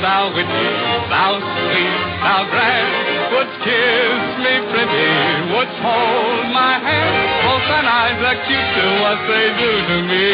[0.00, 0.66] thou witty,
[1.12, 2.88] thou sweet, thou grand,
[3.36, 5.12] wouldst kiss me pretty,
[5.52, 10.28] wouldst hold my hand, both thine eyes are cute to what they do to me.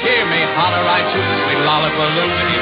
[0.00, 2.56] Hear me holler to the sweet lollipaloozy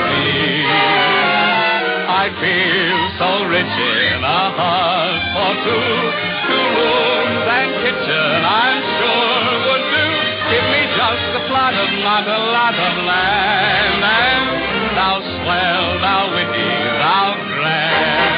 [2.11, 5.89] I feel so rich in a heart for two,
[6.51, 9.41] two rooms and kitchen, I'm sure
[9.71, 10.07] would do.
[10.51, 14.70] Give me just a plot of not a lot of land, and
[15.01, 18.30] thou swell, thou witty, thou grand.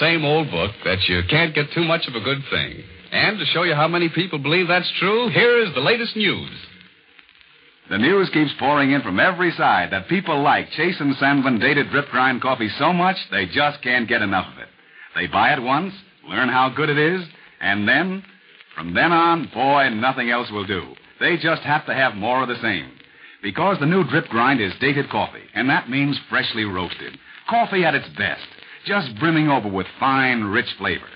[0.00, 2.82] Same old book, that you can't get too much of a good thing.
[3.12, 6.50] And to show you how many people believe that's true, here is the latest news.
[7.88, 11.90] The news keeps pouring in from every side that people like Chase and Sanborn dated
[11.90, 14.68] drip grind coffee so much they just can't get enough of it.
[15.14, 15.94] They buy it once,
[16.28, 17.22] learn how good it is,
[17.60, 18.24] and then,
[18.74, 20.94] from then on, boy, nothing else will do.
[21.20, 22.90] They just have to have more of the same.
[23.42, 27.16] Because the new drip grind is dated coffee, and that means freshly roasted.
[27.48, 28.46] Coffee at its best,
[28.86, 31.06] just brimming over with fine, rich flavor.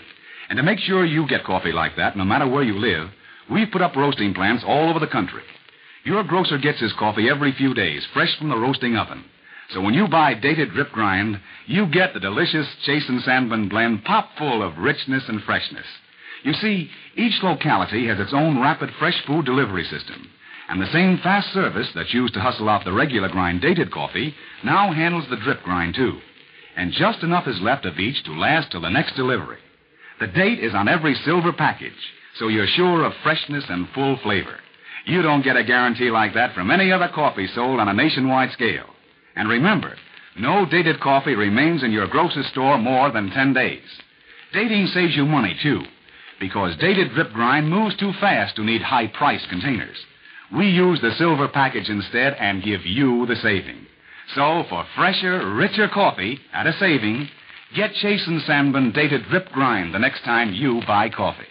[0.49, 3.09] And to make sure you get coffee like that, no matter where you live,
[3.51, 5.43] we've put up roasting plants all over the country.
[6.05, 9.25] Your grocer gets his coffee every few days, fresh from the roasting oven.
[9.73, 14.05] So when you buy dated drip grind, you get the delicious Chase and Sanborn blend
[14.05, 15.87] pop full of richness and freshness.
[16.43, 20.29] You see, each locality has its own rapid fresh food delivery system.
[20.69, 24.35] And the same fast service that's used to hustle off the regular grind dated coffee
[24.65, 26.21] now handles the drip grind, too.
[26.77, 29.59] And just enough is left of each to last till the next delivery.
[30.21, 31.93] The date is on every silver package,
[32.39, 34.57] so you're sure of freshness and full flavor.
[35.07, 38.53] You don't get a guarantee like that from any other coffee sold on a nationwide
[38.53, 38.87] scale.
[39.35, 39.97] And remember,
[40.39, 43.83] no dated coffee remains in your grocer's store more than 10 days.
[44.53, 45.83] Dating saves you money, too,
[46.39, 49.97] because dated drip grind moves too fast to need high price containers.
[50.53, 53.87] We use the silver package instead and give you the saving.
[54.35, 57.29] So, for fresher, richer coffee at a saving,
[57.75, 61.47] get Chase and Sanborn dated drip grind the next time you buy coffee.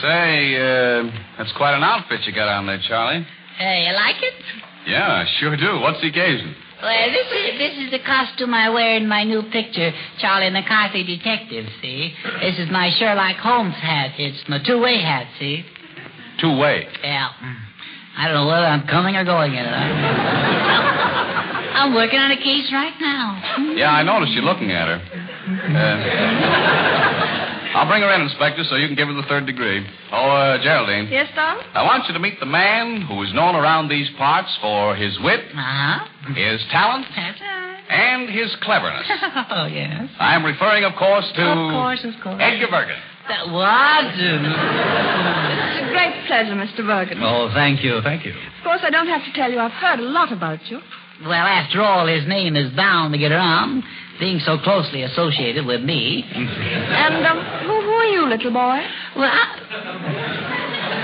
[0.00, 3.26] Say, uh, that's quite an outfit you got on there, Charlie.
[3.58, 4.73] Hey, you like it?
[4.86, 5.80] Yeah, sure do.
[5.80, 6.54] What's the occasion?
[6.82, 11.02] Well, this is this is the costume I wear in my new picture, Charlie McCarthy
[11.04, 11.66] Detective.
[11.80, 12.12] See,
[12.42, 14.12] this is my Sherlock Holmes hat.
[14.18, 15.26] It's my two-way hat.
[15.38, 15.64] See?
[16.40, 16.86] Two way.
[17.02, 17.30] Yeah.
[18.16, 19.68] I don't know whether I'm coming or going in it.
[21.74, 23.72] I'm working on a case right now.
[23.74, 25.00] Yeah, I noticed you looking at her.
[25.74, 27.03] Uh,
[27.74, 29.84] I'll bring her in, Inspector, so you can give her the third degree.
[30.12, 31.08] Oh, uh, Geraldine.
[31.10, 31.58] Yes, Don?
[31.74, 35.18] I want you to meet the man who is known around these parts for his
[35.20, 36.32] wit, Uh-huh.
[36.34, 37.80] his talent, That's right.
[37.90, 39.06] and his cleverness.
[39.50, 40.08] oh, yes.
[40.20, 42.38] I'm referring, of course, to Of course, of course.
[42.40, 42.96] Edgar Bergen.
[43.26, 44.04] That- what?
[44.14, 46.86] It's a great pleasure, Mr.
[46.86, 47.18] Bergen.
[47.22, 48.32] Oh, thank you, thank you.
[48.32, 50.80] Of course, I don't have to tell you I've heard a lot about you.
[51.22, 53.82] Well, after all, his name is bound to get around,
[54.20, 56.24] being so closely associated with me.
[56.32, 58.80] And um, who, who are you, little boy?
[59.16, 59.58] Well, I...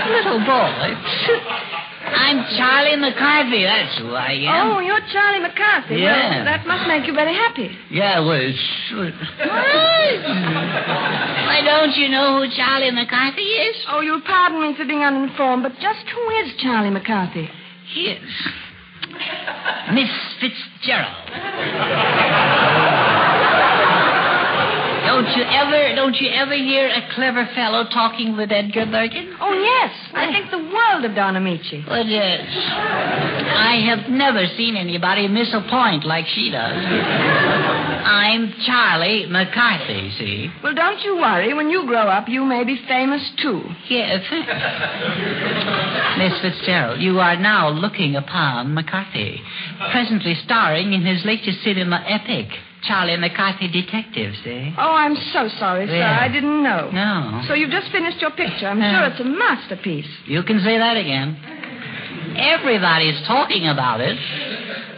[0.09, 0.95] little boy.
[2.11, 3.63] I'm Charlie McCarthy.
[3.63, 4.71] That's who I am.
[4.71, 5.95] Oh, you're Charlie McCarthy.
[5.95, 6.35] Yeah.
[6.35, 7.69] Well, that must make you very happy.
[7.89, 8.57] Yeah, well, it's...
[11.47, 13.85] Why don't you know who Charlie McCarthy is?
[13.89, 17.49] Oh, you'll pardon me for being uninformed, but just who is Charlie McCarthy?
[17.93, 18.31] He is.
[19.93, 20.09] Miss
[20.39, 21.29] Fitzgerald.
[25.11, 29.35] Don't you ever, don't you ever hear a clever fellow talking with Edgar Bergen?
[29.41, 29.91] Oh, yes.
[30.13, 31.85] I think the world of Don Ameche.
[31.85, 32.47] Well, yes.
[32.47, 36.77] I have never seen anybody miss a point like she does.
[36.81, 40.49] I'm Charlie McCarthy, see?
[40.63, 41.53] Well, don't you worry.
[41.53, 43.61] When you grow up, you may be famous, too.
[43.89, 44.23] Yes.
[46.17, 49.41] Miss Fitzgerald, you are now looking upon McCarthy,
[49.91, 52.47] presently starring in his latest cinema epic,
[52.83, 54.73] Charlie McCarthy Detective, see?
[54.77, 55.95] Oh, I'm so sorry, sir.
[55.97, 56.17] Yeah.
[56.19, 56.89] I didn't know.
[56.91, 57.43] No.
[57.47, 58.67] So you've just finished your picture.
[58.67, 58.89] I'm Uh.
[58.91, 60.09] sure it's a masterpiece.
[60.25, 61.37] You can say that again.
[62.37, 64.17] Everybody's talking about it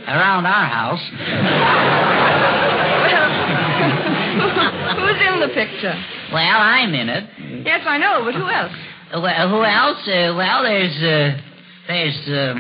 [0.08, 1.02] around our house.
[3.04, 3.30] well,
[4.96, 5.96] Who's in the picture?
[6.32, 7.24] Well, I'm in it.
[7.66, 8.72] Yes, I know, but who else?
[9.14, 10.08] Well, who else?
[10.08, 11.38] Uh, well, there's, uh,
[11.88, 12.56] there's, uh,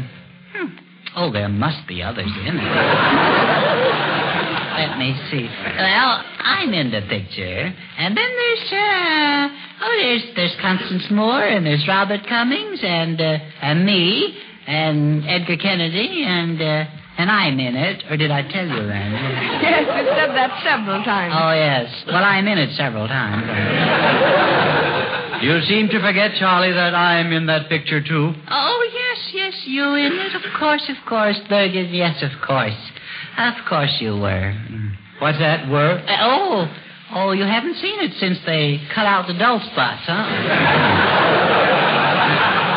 [0.53, 0.67] hmm.
[1.15, 4.29] oh, there must be others in it.
[4.77, 5.45] Let me see.
[5.45, 9.49] Well, I'm in the picture, and then there's, uh,
[9.81, 14.35] oh, there's, there's Constance Moore, and there's Robert Cummings, and, uh, and me,
[14.67, 16.85] and Edgar Kennedy, and, uh,
[17.17, 18.03] and I'm in it.
[18.09, 19.11] Or did I tell you that?
[19.61, 21.33] Yes, you've said that several times.
[21.37, 22.03] Oh, yes.
[22.07, 23.45] Well, I'm in it several times.
[25.43, 28.33] You seem to forget, Charlie, that I'm in that picture, too.
[28.49, 30.35] Oh, yes, yes, you in it.
[30.35, 31.93] Of course, of course, Bergen.
[31.93, 32.73] Yes, of course.
[33.37, 34.53] Of course you were.
[35.19, 36.03] What's that, were?
[36.07, 36.67] Uh, oh,
[37.15, 41.29] oh, you haven't seen it since they cut out the dull spots, huh?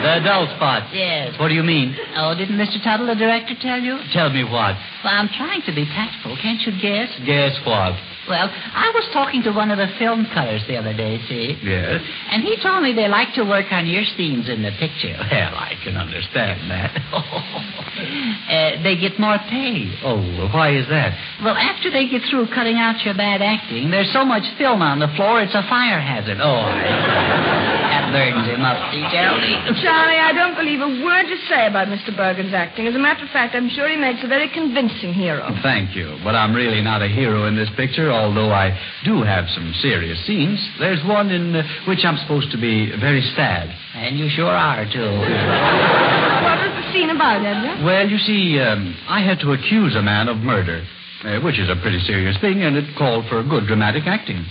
[0.00, 0.86] The dull spots.
[0.94, 1.38] Yes.
[1.38, 1.94] What do you mean?
[2.16, 2.82] Oh, didn't Mr.
[2.82, 3.98] Tuttle, the director, tell you?
[4.14, 4.72] Tell me what.
[5.04, 6.38] Well, I'm trying to be tactful.
[6.40, 7.12] Can't you guess?
[7.26, 7.92] Guess what?
[8.30, 11.58] Well, I was talking to one of the film cutters the other day, see?
[11.66, 11.98] Yes.
[12.30, 15.18] And he told me they like to work on your scenes in the picture.
[15.40, 16.92] Well, I can understand that.
[17.14, 19.88] uh, they get more pay.
[20.04, 20.20] Oh,
[20.52, 21.16] why is that?
[21.42, 24.98] Well, after they get through cutting out your bad acting, there's so much film on
[24.98, 26.38] the floor, it's a fire hazard.
[26.42, 27.80] Oh, I...
[27.90, 29.74] That burdens him up, see, Geraldine?
[29.82, 32.14] Charlie, I don't believe a word you say about Mr.
[32.14, 32.86] Bergen's acting.
[32.86, 35.48] As a matter of fact, I'm sure he makes a very convincing hero.
[35.62, 36.18] Thank you.
[36.22, 40.18] But I'm really not a hero in this picture, although I do have some serious
[40.26, 40.60] scenes.
[40.78, 43.70] There's one in uh, which I'm supposed to be very sad.
[43.94, 45.10] And you sure are, too.
[46.40, 47.84] What was the scene about, Edgar?
[47.84, 50.82] Well, you see, um, I had to accuse a man of murder,
[51.24, 54.46] uh, which is a pretty serious thing, and it called for good dramatic acting.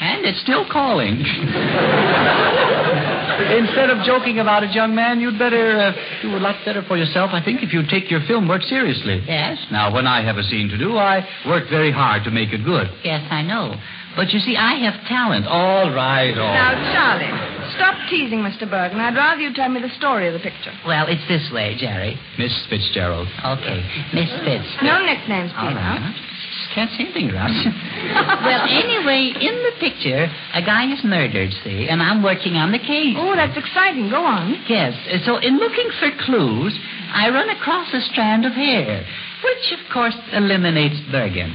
[0.00, 1.22] And it's still calling.
[3.40, 6.96] Instead of joking about it, young man, you'd better uh, do a lot better for
[6.96, 9.22] yourself, I think, if you take your film work seriously.
[9.26, 9.58] Yes?
[9.70, 12.64] Now, when I have a scene to do, I work very hard to make it
[12.64, 12.88] good.
[13.02, 13.74] Yes, I know.
[14.16, 15.46] But you see, I have talent.
[15.46, 16.94] All right, all Now, right.
[16.94, 18.70] Charlie, stop teasing Mr.
[18.70, 19.00] Bergen.
[19.00, 20.70] I'd rather you tell me the story of the picture.
[20.86, 22.14] Well, it's this way, Jerry.
[22.38, 23.26] Miss Fitzgerald.
[23.44, 23.82] Okay.
[24.14, 24.68] Miss Fitz.
[24.86, 25.74] No nicknames, All please.
[25.74, 26.14] right.
[26.74, 27.54] Can't say anything, Ross.
[28.42, 32.82] well, anyway, in the picture, a guy is murdered, see, and I'm working on the
[32.82, 33.14] case.
[33.16, 34.10] Oh, that's exciting.
[34.10, 34.58] Go on.
[34.68, 34.92] Yes,
[35.24, 36.74] so in looking for clues,
[37.14, 39.06] I run across a strand of hair,
[39.44, 41.54] which, of course, eliminates Bergen.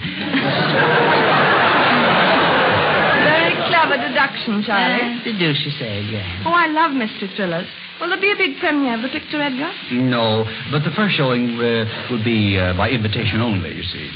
[3.28, 5.20] Very clever deduction, Charlie.
[5.20, 6.44] Uh, the deuce you say, yeah.
[6.48, 7.68] Oh, I love mystery thrillers.
[8.00, 9.72] Will there be a big premiere of the picture, Edgar?
[9.92, 14.10] No, but the first showing uh, would be uh, by invitation only, you see.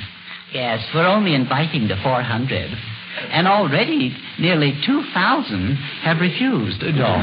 [0.54, 2.70] Yes, we're only inviting the 400.
[3.32, 5.76] And already nearly 2,000
[6.06, 6.82] have refused.
[6.82, 7.06] No.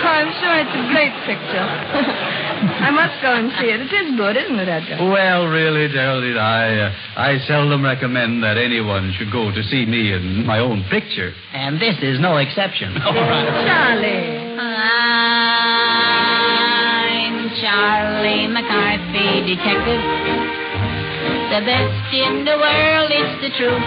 [0.00, 1.64] I'm sure it's a great picture.
[2.60, 3.80] I must go and see it.
[3.80, 5.08] It is good, isn't it, Edgar?
[5.08, 10.12] Well, really, Geraldine, I, uh, I seldom recommend that anyone should go to see me
[10.12, 11.32] in my own picture.
[11.54, 13.00] And this is no exception.
[13.04, 13.64] All right.
[13.64, 14.40] Charlie.
[16.60, 20.69] I'm Charlie McCarthy, detective.
[21.50, 23.82] The best in the world, it's the truth.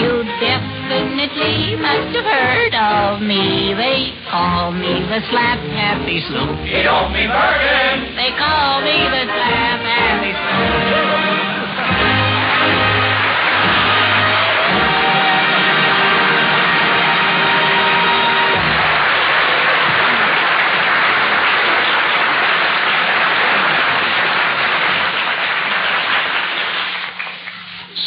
[0.00, 3.76] You definitely must have heard of me.
[3.76, 6.56] They call me the Slap Happy Sloop.
[6.64, 8.16] You don't mean Bergen.
[8.16, 9.61] They call me the Slap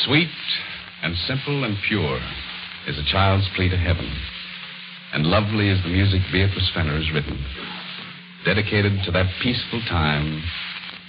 [0.06, 0.30] Sweet
[1.01, 2.20] and simple and pure
[2.88, 4.06] is a child's plea to heaven.
[5.14, 7.43] And lovely is the music Beatrice Fenner has written,
[8.45, 10.43] dedicated to that peaceful time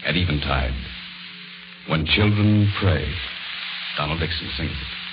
[0.07, 0.73] at eventide
[1.89, 3.13] when children pray.
[3.99, 5.06] Donald Dixon sings it.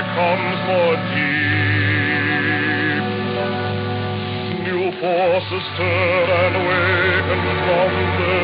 [0.00, 1.44] Becomes more deep.
[4.64, 8.39] New forces stir and awaken from their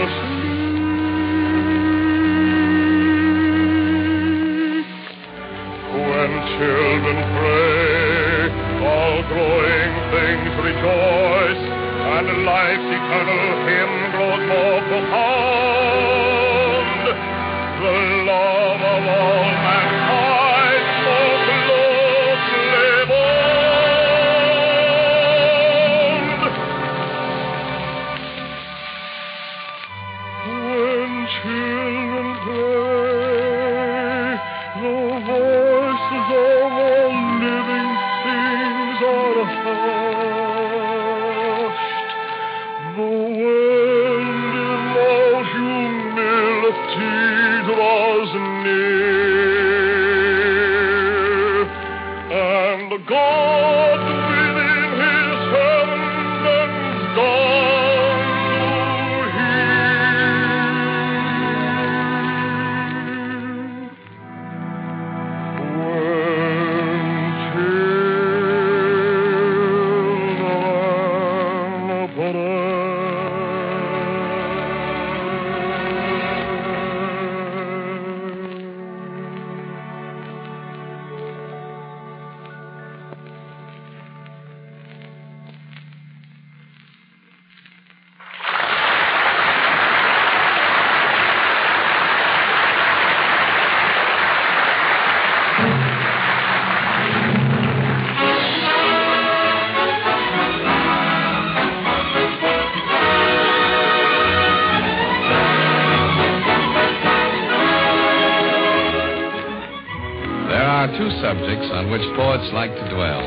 [111.27, 113.19] subjects on which poets like to dwell.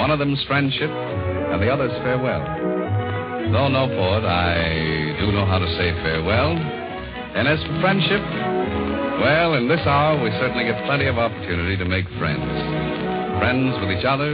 [0.00, 2.40] One of them's friendship, and the other's farewell.
[3.52, 6.56] Though no poet, I do know how to say farewell.
[6.56, 8.24] And as for friendship,
[9.20, 12.48] well, in this hour, we certainly get plenty of opportunity to make friends.
[13.44, 14.32] Friends with each other,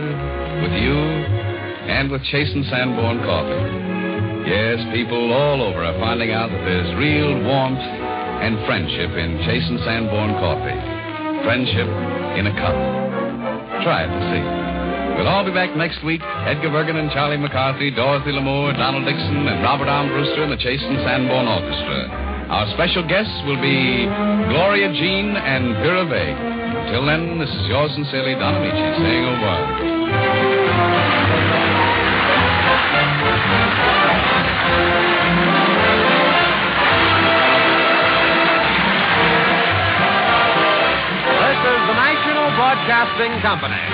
[0.63, 4.47] with you, and with Chase and Sanborn Coffee.
[4.47, 9.67] Yes, people all over are finding out that there's real warmth and friendship in Chase
[9.67, 10.79] and Sanborn Coffee.
[11.43, 11.91] Friendship
[12.37, 12.75] in a cup.
[13.83, 14.43] Try it to see.
[15.17, 16.21] We'll all be back next week.
[16.23, 20.83] Edgar Bergen and Charlie McCarthy, Dorothy Lamour, Donald Dixon, and Robert Armbruster and the Chase
[20.83, 22.11] and Sanborn Orchestra.
[22.51, 24.07] Our special guests will be
[24.51, 26.37] Gloria Jean and Vera Vague.
[26.37, 29.95] Until then, this is yours sincerely, Don Ameche, saying a word.
[42.53, 43.94] Broadcasting Company.